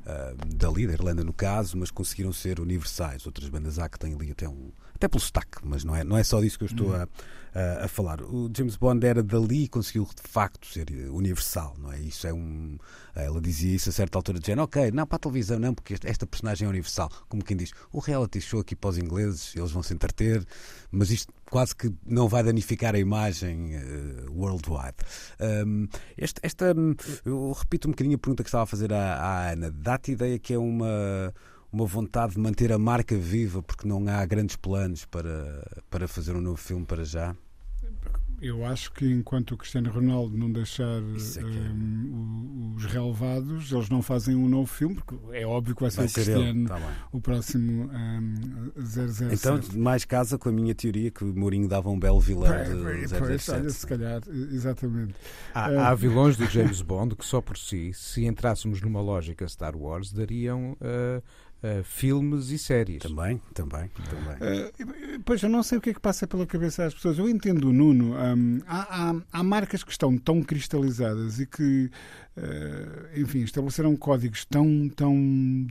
[0.06, 3.26] ah, dali, da Irlanda no caso, mas conseguiram ser universais.
[3.26, 4.70] Outras bandas há que têm ali até um.
[5.00, 7.08] Até pelo sotaque, mas não é, não é só disso que eu estou a,
[7.54, 8.20] a, a falar.
[8.20, 11.98] O James Bond era dali e conseguiu de facto ser universal, não é?
[11.98, 12.76] Isso é um.
[13.14, 16.26] Ela dizia isso a certa altura, dizendo, ok, não para a televisão, não, porque esta
[16.26, 17.08] personagem é universal.
[17.30, 20.46] Como quem diz, o reality show aqui para os ingleses, eles vão se entreter,
[20.92, 24.96] mas isto quase que não vai danificar a imagem eh, worldwide.
[25.66, 25.88] Um,
[26.18, 26.74] este- esta,
[27.24, 29.70] eu repito um bocadinho a pergunta que estava a fazer à, à Ana.
[29.70, 31.32] Dá-te ideia que é uma,
[31.72, 36.34] uma vontade de manter a marca viva porque não há grandes planos para, para fazer
[36.34, 37.34] um novo filme para já?
[38.42, 41.60] Eu acho que enquanto o Cristiano Ronaldo não deixar é que é.
[41.60, 45.98] um, os relevados, eles não fazem um novo filme, porque é óbvio que vai ser
[45.98, 46.66] Vai o ser Cristiano.
[46.66, 46.80] Tá
[47.12, 49.34] o próximo um, 007.
[49.34, 53.18] Então, mais casa com a minha teoria que o Mourinho dava um belo vilão de
[53.18, 53.50] pois, 007.
[53.50, 55.14] olha, se calhar, exatamente.
[55.52, 59.76] Há, há vilões do James Bond que só por si, se entrássemos numa lógica Star
[59.76, 61.20] Wars, dariam ah,
[61.62, 63.02] ah, filmes e séries.
[63.02, 64.36] Também, também, também.
[64.40, 64.72] Eh,
[65.24, 67.18] Pois eu não sei o que é que passa pela cabeça das pessoas.
[67.18, 68.14] Eu entendo o Nuno.
[68.14, 71.90] hum, há, há- há marcas que estão tão cristalizadas e que,
[72.36, 75.14] eh, enfim, estabeleceram códigos tão, tão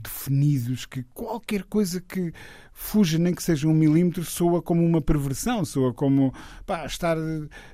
[0.02, 2.32] definidos que qualquer coisa que
[2.72, 6.32] fuja, nem que seja um milímetro, soa como uma perversão, soa como
[6.64, 7.16] pá, estar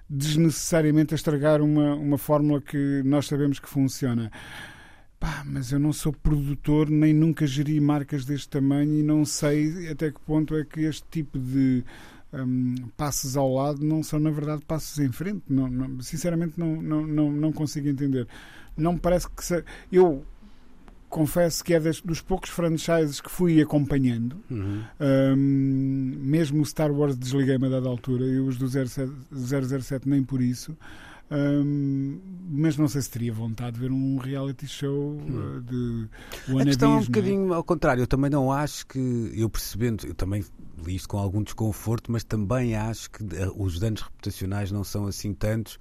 [0.08, 4.30] desnecessariamente a estragar uma, uma fórmula que nós sabemos que funciona.
[5.18, 9.88] Pá, mas eu não sou produtor nem nunca geri marcas deste tamanho e não sei
[9.90, 11.82] até que ponto é que este tipo de
[12.32, 15.42] hum, passos ao lado não são na verdade passos em frente.
[15.48, 18.28] Não, não- sinceramente não, não, não, não consigo entender.
[18.76, 19.64] Não me parece que se...
[19.90, 20.22] eu
[21.08, 24.36] confesso que é dos poucos franchises que fui acompanhando.
[24.50, 24.82] Uhum.
[25.00, 30.22] Hum, mesmo o Star Wars desliguei-me a dada altura e os do 07, 007 nem
[30.22, 30.76] por isso.
[31.28, 36.08] Hum, mas não sei se teria vontade de ver um reality show uh, de
[36.60, 37.04] A questão é um é?
[37.04, 38.02] bocadinho ao contrário.
[38.02, 40.44] Eu também não acho que, eu percebendo, eu também
[40.84, 45.06] li isto com algum desconforto, mas também acho que eh, os danos reputacionais não são
[45.06, 45.78] assim tantos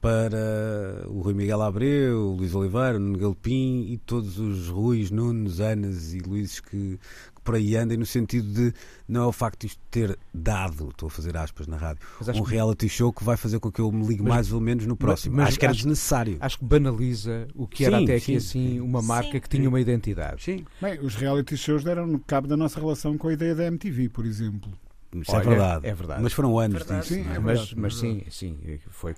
[0.00, 5.10] para o Rui Miguel Abreu, o Luís Oliveira, o Nuno Galpim e todos os Ruiz,
[5.10, 6.98] Nunes, Anas e Luíses que
[7.46, 8.74] por aí andem, no sentido de
[9.08, 12.28] não é o facto de isto ter dado, estou a fazer aspas na rádio, Mas
[12.36, 14.60] um que- reality show que vai fazer com que eu me ligue Mas- mais ou
[14.60, 15.36] menos no próximo.
[15.36, 16.36] mas acho que era acho- desnecessário.
[16.40, 18.80] Acho que banaliza o que era Sim, até aqui sim, assim sim.
[18.80, 19.40] uma marca Sim.
[19.40, 20.42] que tinha uma identidade.
[20.42, 23.64] Sim, Bem, os reality shows deram no cabo da nossa relação com a ideia da
[23.66, 24.70] MTV, por exemplo.
[25.14, 25.86] isso é Olha, verdade.
[25.86, 26.22] é verdade.
[26.22, 27.00] Mas foram anos Verdade.
[27.02, 27.14] disso.
[27.14, 27.36] Sim, não é?
[27.36, 28.58] é mas verdade, mas é sim, sim,
[28.90, 29.14] foi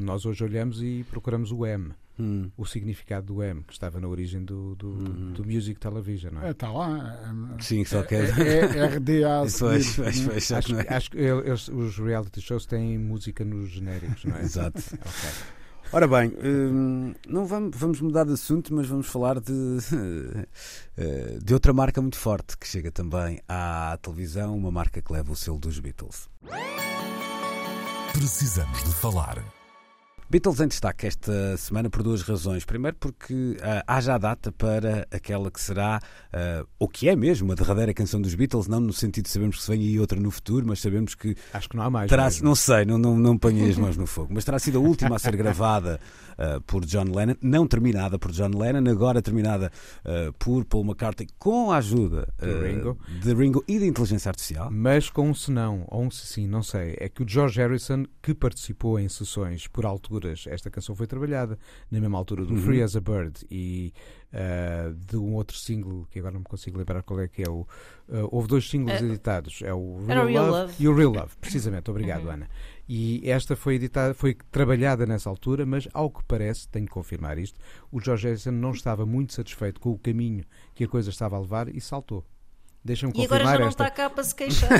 [0.00, 2.48] nós hoje olhamos e procuramos o M, Hum.
[2.56, 4.92] o significado do M, que estava na origem do, do,
[5.32, 6.50] do Music Television, não é?
[6.52, 7.20] Está lá.
[7.32, 9.40] hum, Sim, só que É, é RDA.
[9.58, 10.24] pois, pois, é?
[10.30, 10.94] pois, só que Acho, é.
[10.94, 14.42] acho que eles- os reality shows têm música nos genéricos, não é?
[14.46, 14.80] Exato.
[14.94, 15.30] Ok.
[15.92, 19.52] Ora bem, hum, não vamos, vamos mudar de assunto, mas vamos falar de,
[20.96, 25.30] eh, de outra marca muito forte que chega também à televisão, uma marca que leva
[25.30, 26.28] o selo dos Beatles.
[28.12, 29.44] Precisamos de falar.
[30.34, 32.64] Beatles em destaque esta semana por duas razões.
[32.64, 36.00] Primeiro, porque ah, há já data para aquela que será,
[36.76, 39.62] ou que é mesmo, a derradeira canção dos Beatles, não no sentido de sabermos que
[39.62, 42.08] se vem aí outra no futuro, mas sabemos que Acho que não há mais.
[42.08, 42.46] terá, mesmo.
[42.46, 45.14] não sei, não, não, não ponho as mãos no fogo, mas terá sido a última
[45.14, 46.00] a ser gravada
[46.36, 49.70] ah, por John Lennon, não terminada por John Lennon, agora terminada
[50.40, 52.98] por Paul McCartney, com a ajuda Ringo.
[53.22, 54.68] de Ringo e da inteligência artificial.
[54.68, 56.96] Mas com um senão, ou um se sim, não sei.
[56.98, 59.86] É que o George Harrison, que participou em sessões por
[60.24, 61.58] alturas, esta canção foi trabalhada
[61.90, 62.60] na mesma altura do Uhum.
[62.62, 63.92] Free as a Bird e
[64.32, 67.48] ah, de um outro single, que agora não me consigo lembrar qual é que é
[67.48, 67.66] o.
[68.10, 70.74] ah, houve dois singles Eh, editados, é o Real, Real Love, Love.
[70.82, 71.90] e o Real Love, precisamente.
[71.90, 72.30] Obrigado, Uhum.
[72.30, 72.48] Ana.
[72.88, 77.38] E esta foi editada, foi trabalhada nessa altura, mas ao que parece, tenho que confirmar
[77.38, 77.58] isto,
[77.90, 80.44] o George Harrison não estava muito satisfeito com o caminho
[80.74, 82.24] que a coisa estava a levar e saltou.
[82.84, 83.84] Deixa-me E agora confirmar já não esta.
[83.84, 84.68] está cá para se queixar.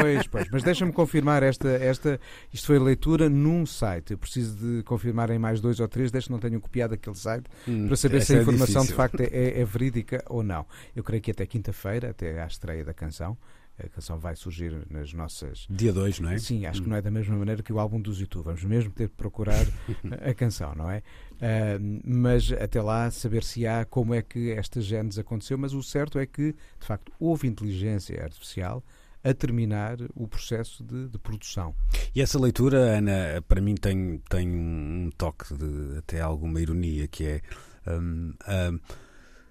[0.00, 2.18] Pois, pois, mas deixa-me confirmar esta, esta.
[2.52, 4.12] Isto foi leitura num site.
[4.12, 7.16] Eu preciso de confirmar em mais dois ou três, desde que não tenham copiado aquele
[7.16, 7.44] site,
[7.86, 8.96] para saber se a é informação de difícil.
[8.96, 10.64] facto é, é verídica ou não.
[10.96, 13.36] Eu creio que até quinta-feira, até à estreia da canção,
[13.82, 15.66] a canção vai surgir nas nossas.
[15.68, 16.38] Dia 2, não é?
[16.38, 18.44] Sim, acho que não é da mesma maneira que o álbum dos YouTube.
[18.44, 19.66] Vamos mesmo ter de procurar
[20.26, 21.02] a canção, não é?
[21.42, 25.58] Ah, mas até lá saber se há como é que esta gênese aconteceu.
[25.58, 28.82] Mas o certo é que, de facto, houve inteligência artificial
[29.24, 31.74] a terminar o processo de, de produção.
[32.14, 37.24] E essa leitura, Ana, para mim tem, tem um toque de até alguma ironia, que
[37.24, 37.40] é
[37.88, 38.80] hum, hum,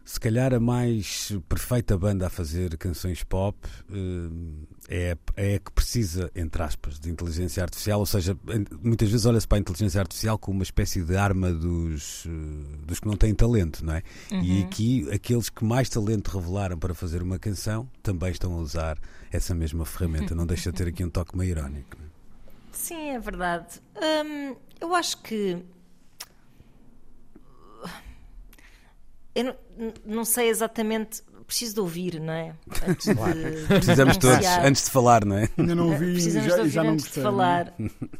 [0.03, 3.57] se calhar a mais perfeita banda a fazer canções pop
[3.89, 8.37] hum, é, é a que precisa, entre aspas, de inteligência artificial, ou seja,
[8.81, 12.99] muitas vezes olha-se para a inteligência artificial como uma espécie de arma dos, eh, dos
[12.99, 14.03] que não têm talento, não é?
[14.31, 18.97] E aqui aqueles que mais talento revelaram para fazer uma canção também estão a usar
[19.31, 21.97] essa mesma ferramenta, não deixa de ter aqui um toque meio irónico.
[22.71, 23.79] Sim, é verdade.
[23.95, 25.63] Hum, eu acho que.
[29.33, 29.55] Eu não,
[30.05, 31.21] não sei exatamente.
[31.47, 32.53] preciso de ouvir, não é?
[32.87, 34.65] Antes de Precisamos todos, anunciar.
[34.65, 35.49] antes de falar, não é?
[35.57, 37.21] Ainda não ouvi e Precisamos já, de ouvir já não antes gostei.
[37.23, 37.73] de não falar,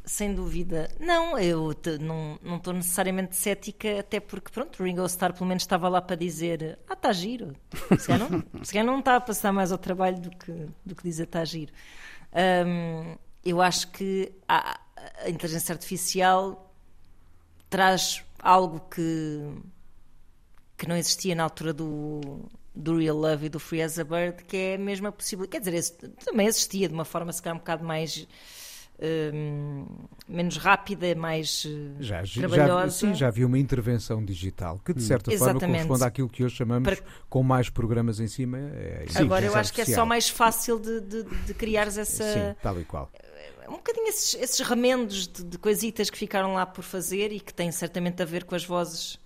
[0.06, 0.90] sem dúvida.
[1.00, 5.46] Não, eu te- não não estou necessariamente cética, até porque, pronto, o Ringo Starr pelo
[5.48, 7.56] menos estava lá para dizer ah, está giro.
[7.98, 10.96] Se calhar não, se calhar não está a passar mais ao trabalho do que, do
[10.96, 11.72] que dizer está giro.
[12.66, 14.80] Hum, eu acho que a,
[15.26, 16.74] a inteligência artificial
[17.70, 19.42] traz algo que,
[20.82, 24.44] que não existia na altura do, do Real Love e do Free as a Bird,
[24.46, 25.62] que é a mesma possibilidade.
[25.64, 25.92] Quer dizer,
[26.26, 28.28] também existia de uma forma se calhar um bocado mais.
[29.00, 29.86] hum,
[30.28, 32.98] menos rápida, mais eh, Já, já, trabalhosa.
[32.98, 35.84] sim, já havia uma intervenção digital que, de certa forma, Exatamente.
[35.84, 38.58] corresponde àquilo que hoje chamamos, Para- com mais programas em cima.
[38.58, 42.24] É Agora eu acho que é só mais fácil de, de, de criares essa.
[42.24, 43.08] Sim, tal e qual.
[43.68, 47.54] um bocadinho esses, esses remendos de, de coisitas que ficaram lá por fazer e que
[47.54, 49.20] têm certamente a ver com as vozes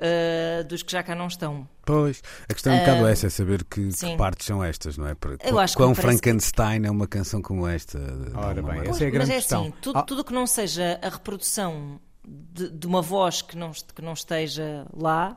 [0.00, 1.68] ah, dos que já cá não estão.
[1.84, 4.96] Pois, a questão é um bocado Ah, essa, é saber que, que partes são estas,
[4.98, 5.14] não é?
[5.14, 7.98] Para, Eu acho que quão que- Frankenstein é uma canção como esta?
[7.98, 8.90] de Ora bem, maneira?
[8.90, 9.62] essa é a grande Mas é questão.
[9.62, 10.02] assim, tudo, Ah.
[10.02, 14.86] tudo que não seja a reprodução de, de uma voz que não, que não esteja
[14.92, 15.36] lá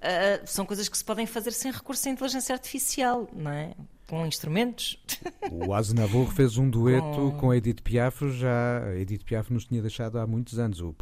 [0.00, 3.74] ah, são coisas que se podem fazer sem recurso à inteligência artificial, não é?
[4.06, 4.98] Com instrumentos.
[5.50, 9.64] O Aznavour fez um dueto Com- com a Edith Piaf, já a Edith Piaf nos
[9.64, 10.94] tinha deixado há muitos anos, o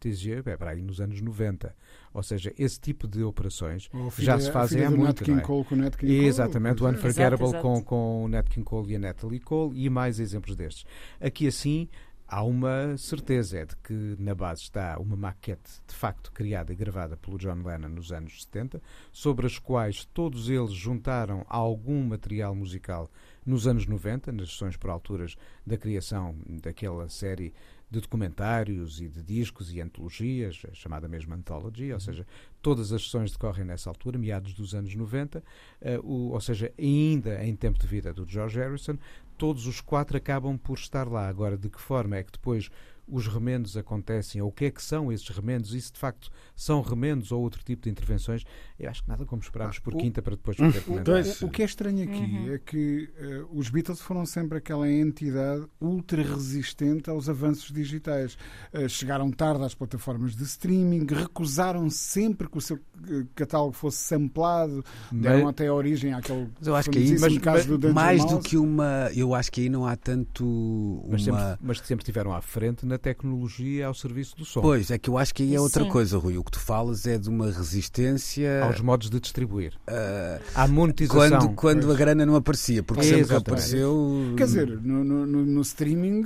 [0.00, 1.74] Tes Yeux, é para aí nos anos 90.
[2.14, 5.02] Ou seja, esse tipo de operações filha- já se fazem há muito.
[5.04, 5.42] Nat King não é?
[5.42, 6.26] Cole com o Nat King Cole.
[6.26, 6.90] Exatamente, o é.
[6.92, 7.86] Unforgettable Exato, com, exato.
[7.86, 10.86] com o Nat King Cole e a Natalie Cole e mais exemplos destes.
[11.20, 11.88] Aqui assim
[12.28, 16.76] há uma certeza, é de que na base está uma maquete de facto criada e
[16.76, 22.54] gravada pelo John Lennon nos anos 70, sobre as quais todos eles juntaram algum material
[22.54, 23.10] musical
[23.44, 27.54] nos anos 90, nas sessões por alturas da criação daquela série
[27.88, 32.26] de documentários e de discos e antologias, chamada mesmo Anthology, ou seja,
[32.60, 35.40] todas as sessões decorrem nessa altura, meados dos anos 90,
[35.80, 38.98] eh, o- ou seja, ainda em tempo de vida do George Harrison,
[39.36, 41.28] todos os quatro acabam por estar lá.
[41.28, 42.70] Agora, de que forma é que depois
[43.08, 46.30] os remendos acontecem, ou o que é que são esses remendos, e se de facto
[46.54, 48.42] são remendos ou outro tipo de intervenções,
[48.78, 51.22] eu acho que nada como esperarmos por o- quinta para depois poder O, comentar.
[51.42, 55.66] o- o que é estranho aqui é que eh, os Beatles foram sempre aquela entidade
[55.80, 58.36] ultra resistente aos avanços digitais.
[58.72, 62.76] Eh, chegaram tarde às plataformas de streaming, recusaram sempre que o seu
[63.08, 67.18] eh, catálogo fosse samplado, deram Mas- até a origem àquele Mas eu acho que aí,
[67.18, 68.34] mas- caso do Danger mais Mouse.
[68.36, 69.10] do que uma.
[69.14, 71.58] Eu acho que aí não há tanto Mas, sempre, uma.
[71.62, 75.18] mas sempre estiveram à frente na tecnologia ao serviço do som, Pois, é que eu
[75.18, 75.90] acho que aí é outra Sim.
[75.90, 76.36] coisa, Rui.
[76.38, 78.64] O que tu falas é de uma resistência.
[78.64, 79.72] aos modos de distribuir.
[79.86, 81.38] ah, À monetização.
[81.40, 83.48] quando quando a grana não aparecia, porque sempre que Exatamente.
[83.50, 84.34] apareceu.
[84.36, 86.22] Quer dizer, no, no- no- streaming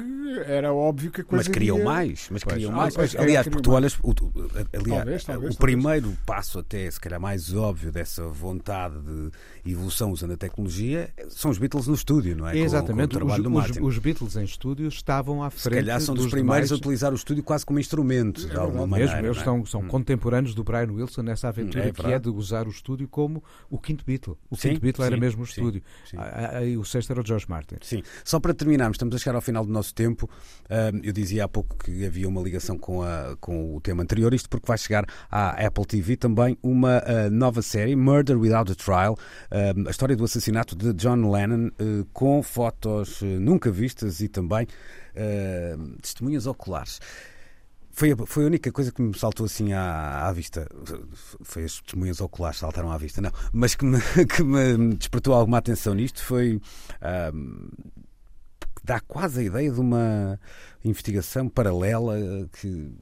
[0.46, 2.54] era óbvio que a coisa Mas queriam iria- mais, mas Pois.
[2.54, 2.94] queriam Ah, mais.
[2.94, 5.56] pois, aliás, porque tu olhas, o, aliás, Talvez, talvez, o talvez.
[5.56, 11.50] primeiro passo até, se calhar mais óbvio dessa vontade de evolução usando a tecnologia, são
[11.50, 12.52] os Beatles no estúdio, não é?
[12.52, 13.80] Com- Exatamente, com, o trabalho os, do os- Martin.
[13.82, 17.12] os Beatles em estúdio estavam à se frente calhar são dos, dos primeiros a utilizar
[17.12, 18.90] o estúdio quase como instrumento, de alguma verdade.
[18.90, 19.12] maneira.
[19.14, 19.44] Mesmo, eles é?
[19.44, 23.08] são, são contemporâneos do Brian Wilson nessa aventura É que é de usar o estúdio
[23.08, 24.36] como o quinto Beatle.
[24.50, 25.82] O Sim, quinto Beatle era sim, mesmo o estúdio.
[26.04, 26.16] sim.
[26.76, 27.76] O sexto era o George Martin.
[27.80, 30.28] Sim, só para terminarmos, estamos a chegar ao final do nosso tempo.
[31.02, 34.48] Eu dizia há pouco que havia uma ligação com, a- com o tema anterior, isto
[34.48, 39.16] porque vai chegar à Apple TV também uma ah, nova série, Murder Without a Trial,
[39.86, 44.66] a história do assassinato de John Lennon, eh, com fotos eh, nunca vistas e também
[46.00, 47.00] testemunhas oculares.
[47.92, 50.66] Foi a, foi a única coisa que me saltou assim à, à vista.
[51.42, 53.32] Foi as testemunhas oculares que saltaram à vista, não.
[53.52, 56.60] Mas que me, que me despertou alguma atenção nisto foi.
[57.00, 57.68] ahm,
[58.82, 60.38] dá quase a ideia de uma
[60.84, 62.16] investigação paralela
[62.60, 62.92] que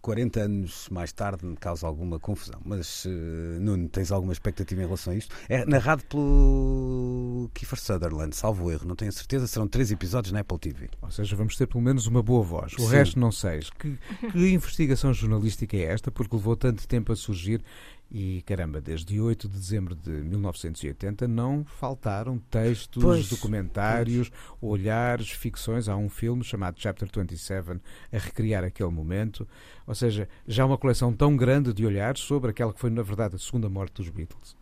[0.00, 2.60] 40 anos mais tarde me causa alguma confusão.
[2.64, 5.34] Mas, eh, Nuno, tens alguma expectativa em relação a isto?
[5.48, 9.46] É narrado pelo Kiefer Sutherland, salvo erro, não tenho a certeza.
[9.46, 10.88] Serão três episódios na Apple TV.
[11.02, 12.72] Ou seja, vamos ter pelo menos uma boa voz.
[12.74, 12.88] O Sim.
[12.88, 13.60] resto não sei.
[13.78, 13.98] Que,
[14.32, 16.10] que investigação jornalística é esta?
[16.10, 17.62] Porque levou tanto tempo a surgir
[18.10, 24.30] e, caramba, desde 8 de dezembro de 1980 não faltaram textos, Pois, documentários,
[24.62, 25.88] olhares, ficções.
[25.88, 27.80] Há um filme chamado Chapter 27
[28.10, 29.46] a recriar aquele momento.
[29.86, 33.36] Ou seja, já uma coleção tão grande de olhares sobre aquela que foi, na verdade,
[33.36, 34.56] a segunda morte dos Beatles.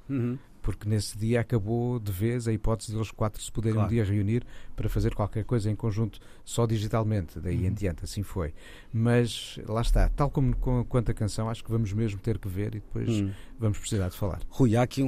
[0.66, 3.86] Porque nesse dia acabou de vez a hipótese de eles quatro se poderem Claro.
[3.88, 4.42] um dia reunir
[4.74, 7.66] para fazer qualquer coisa em conjunto, só digitalmente, daí Uhum.
[7.66, 8.52] em diante, assim foi.
[8.92, 12.48] Mas lá está, tal como com, quanto a canção, acho que vamos mesmo ter que
[12.48, 13.30] ver e depois Hum.
[13.60, 14.40] vamos precisar de falar.
[14.48, 15.06] Rui, há aqui um,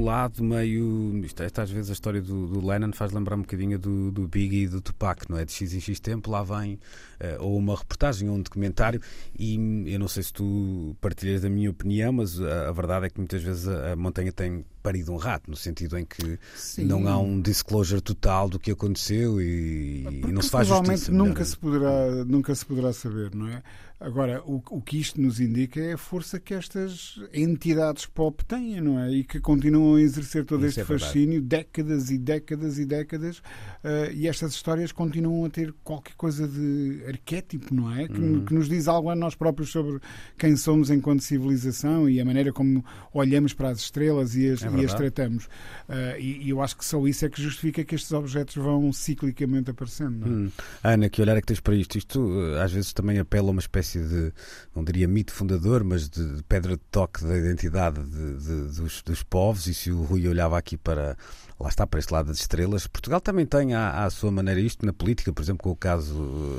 [0.00, 1.20] um lado meio.
[1.24, 4.28] Isto, esta, às vezes a história do, do Lennon faz lembrar um bocadinho do, do
[4.28, 5.44] Biggie e do Tupac, não é?
[5.44, 6.78] De X em X tempo, lá vem
[7.18, 9.00] eh, ou uma reportagem ou um documentário,
[9.38, 9.56] e
[9.86, 13.18] eu não sei se tu partilhas da minha opinião, mas a, a verdade é que
[13.18, 16.84] muitas vezes a, a montanha tem parido um rato, no sentido em que Sim.
[16.84, 21.12] não há um disclosure total do que aconteceu e, e não se faz provavelmente justiça.
[21.12, 21.44] nunca melhor.
[21.46, 23.62] se poderá nunca se poderá saber, não é?
[24.00, 28.80] Agora, o, o que isto nos indica é a força que estas entidades pop têm,
[28.80, 29.10] não é?
[29.12, 33.42] E que continuam a exercer todo Isso este é fascínio décadas e décadas e décadas
[33.84, 38.08] eh, e estas histórias continuam a ter qualquer coisa de arquétipo, não é?
[38.08, 38.44] Que, Uhum.
[38.44, 40.00] que nos diz algo a nós próprios sobre
[40.38, 44.70] quem somos enquanto civilização e a maneira como olhamos para as estrelas e as, É
[44.70, 45.48] e as tratamos.
[45.88, 48.92] Eh, e, e eu acho que só isso é que justifica que estes objetos vão
[48.92, 50.20] ciclicamente aparecendo.
[50.20, 50.30] Não é?
[50.30, 50.50] Hum.
[50.82, 51.98] Ana, que olhar é que tens para isto?
[51.98, 54.32] Isto eh, às vezes também apela a uma espécie de,
[54.74, 59.02] não diria mito fundador, mas de, de pedra de toque da identidade de- de- dos,
[59.02, 59.66] dos povos.
[59.66, 61.16] E se o Rui olhava aqui para,
[61.58, 64.84] lá está, para este lado das estrelas, Portugal também tem à, à sua maneira isto
[64.86, 66.14] na política, por exemplo, com o caso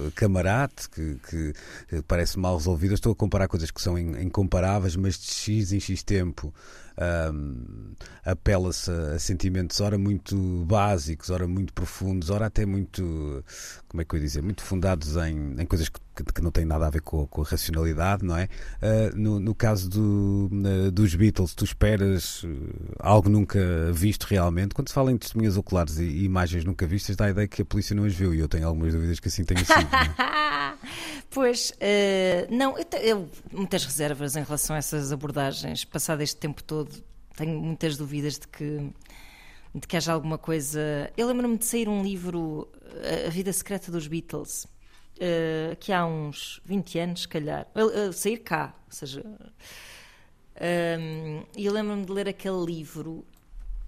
[0.07, 1.53] eh, Camarate, que, que,
[1.91, 2.93] eh, parece mal resolvido.
[2.93, 6.53] Estou a comparar coisas que são in- incomparáveis, mas de X em X tempo.
[7.33, 7.93] Hum,
[8.23, 10.35] apela-se a sentimentos ora muito
[10.65, 13.43] básicos, ora muito profundos, ora até muito,
[13.87, 16.65] como é que eu ia dizer, muito fundados em, em coisas que, que- não têm
[16.65, 18.47] nada a ver com, com a racionalidade, não é?
[18.81, 23.59] Ah, no, no caso do, na- dos Beatles, tu esperas eh, algo nunca
[23.93, 24.73] visto realmente.
[24.75, 27.61] Quando se fala em testemunhas oculares e, e imagens nunca vistas, dá a ideia que
[27.61, 29.87] a polícia não as viu e eu tenho algumas dúvidas que assim tenha sido.
[31.33, 35.85] Pois, eh, não, eu tenho muitas reservas em relação a essas abordagens.
[35.85, 36.91] Passado este tempo todo,
[37.37, 38.89] tenho muitas dúvidas de que,
[39.73, 41.09] de que haja alguma coisa.
[41.15, 42.67] Eu lembro-me de sair um livro,
[43.01, 44.67] eh, A Vida Secreta dos Beatles,
[45.19, 47.65] eh, que há uns 20 anos, se calhar.
[48.13, 49.23] Sair cá, ou seja.
[50.55, 53.25] ehm, E eu lembro-me de ler aquele livro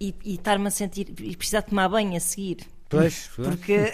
[0.00, 1.08] e, e estar-me a sentir.
[1.20, 2.66] e precisar tomar banho a seguir.
[2.88, 3.92] Pois, pois, Porque.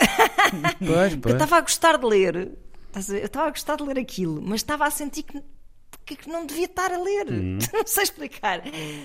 [0.79, 1.35] pois, Eu pois.
[1.35, 2.53] estava a gostar de ler?
[2.95, 5.43] Eu estava a gostar de ler aquilo, mas estava a sentir que,
[6.05, 7.29] que, que não devia estar a ler.
[7.29, 7.59] Uhum.
[7.73, 8.63] Não sei explicar.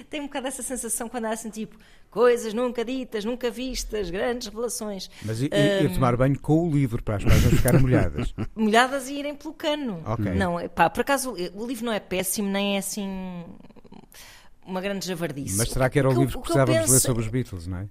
[0.09, 1.77] Tenho um bocado essa sensação quando há assim, tipo,
[2.09, 7.03] coisas nunca ditas, nunca vistas, grandes revelações, Mas e, e tomar banho com o livro
[7.03, 8.33] para as páginas ficarem molhadas.
[8.55, 10.01] molhadas e irem pelo cano.
[10.05, 10.31] Ok.
[10.33, 13.43] Não, é pá, por acaso o livro não é péssimo, nem é assim
[14.65, 15.57] uma grande javardice.
[15.57, 17.67] Mas será que era o eu- livro que eu precisávamos ler penso- sobre os Beatles,
[17.67, 17.89] não é?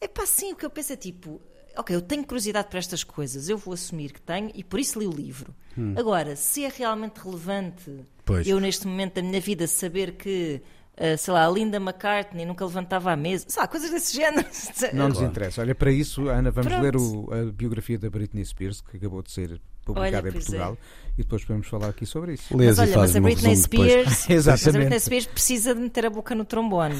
[0.00, 1.40] É pá, sim, o que eu penso é tipo,
[1.78, 4.98] ok, eu tenho curiosidade por estas coisas, eu vou assumir que tenho e por isso
[4.98, 5.54] li o livro.
[5.96, 7.90] Agora, se é realmente relevante
[8.24, 8.46] Pois.
[8.46, 10.62] eu neste momento da minha vida saber que,
[10.96, 14.46] ah, sei lá, a Linda McCartney nunca levantava a mesa, sei lá, coisas desse género.
[14.94, 15.60] Não nos interessa.
[15.60, 16.82] Olha, para isso, Ana, vamos Pronto.
[16.82, 20.44] ler o- a biografia da Britney Spears, que acabou de ser publicada Olha, em pois
[20.46, 20.78] Portugal,
[21.18, 22.56] e depois podemos falar aqui sobre isso.
[22.56, 23.56] Lês Mas olha, mas a Britney.
[23.56, 24.78] Spears, mas a Exatamente.
[24.78, 26.96] Britney Spears precisa de meter a boca no trombone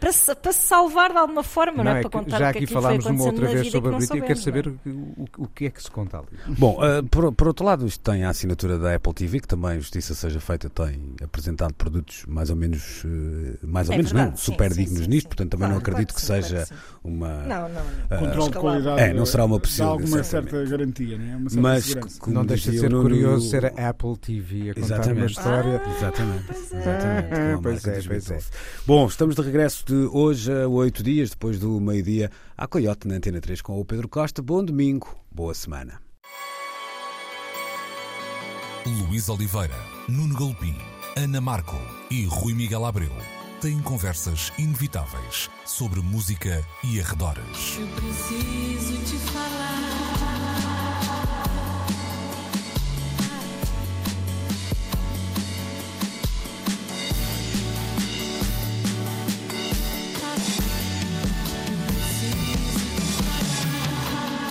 [0.00, 1.98] para, se, para se salvar de alguma forma, não, é?
[1.98, 3.92] é para contar já o que aqui é foi falámos uma outra vez sobre a
[3.92, 5.40] não Britney, quero soubemos, saber não é?
[5.40, 6.26] o, o- que é que se conta ali.
[6.56, 9.78] Bom, ah, por, por outro lado, isto tem a assinatura da Apple TV, que também,
[9.80, 14.30] justiça seja feita, tem apresentado produtos mais ou menos, eh, mais ou É menos verdade,
[14.30, 15.28] não, sim, super sim, dignos sim, nisto, sim.
[15.28, 17.28] portanto também não Claro, acredito claro que seja claro uma...
[17.44, 18.18] Não, não, não.
[18.18, 19.00] Controle de qualidade.
[19.02, 21.36] É, não será uma possível- alguma certa garantia, não é?
[21.36, 22.30] Uma certa Mas, segurança.
[22.32, 25.32] não deixa de dizia ser Nuno- curioso ser a Apple TV a contar uma Exatamente.
[25.32, 25.82] história.
[25.96, 26.76] Exatamente, pois é.
[26.78, 27.54] exatamente.
[27.54, 28.52] a Pois é, dos pois Beatles.
[28.86, 33.14] Bom, estamos de regresso de hoje a oito dias, depois do meio-dia, à Coyote na
[33.16, 34.40] Antena 3 com o Pedro Costa.
[34.42, 36.00] Bom domingo, boa semana.
[38.86, 39.74] Luís Oliveira,
[40.08, 40.74] Nuno Galpim,
[41.16, 41.76] Ana Marco
[42.10, 43.12] e Rui Miguel Abreu
[43.60, 47.76] têm conversas inevitáveis sobre música e arredores.
[47.78, 50.07] Eu preciso te falar.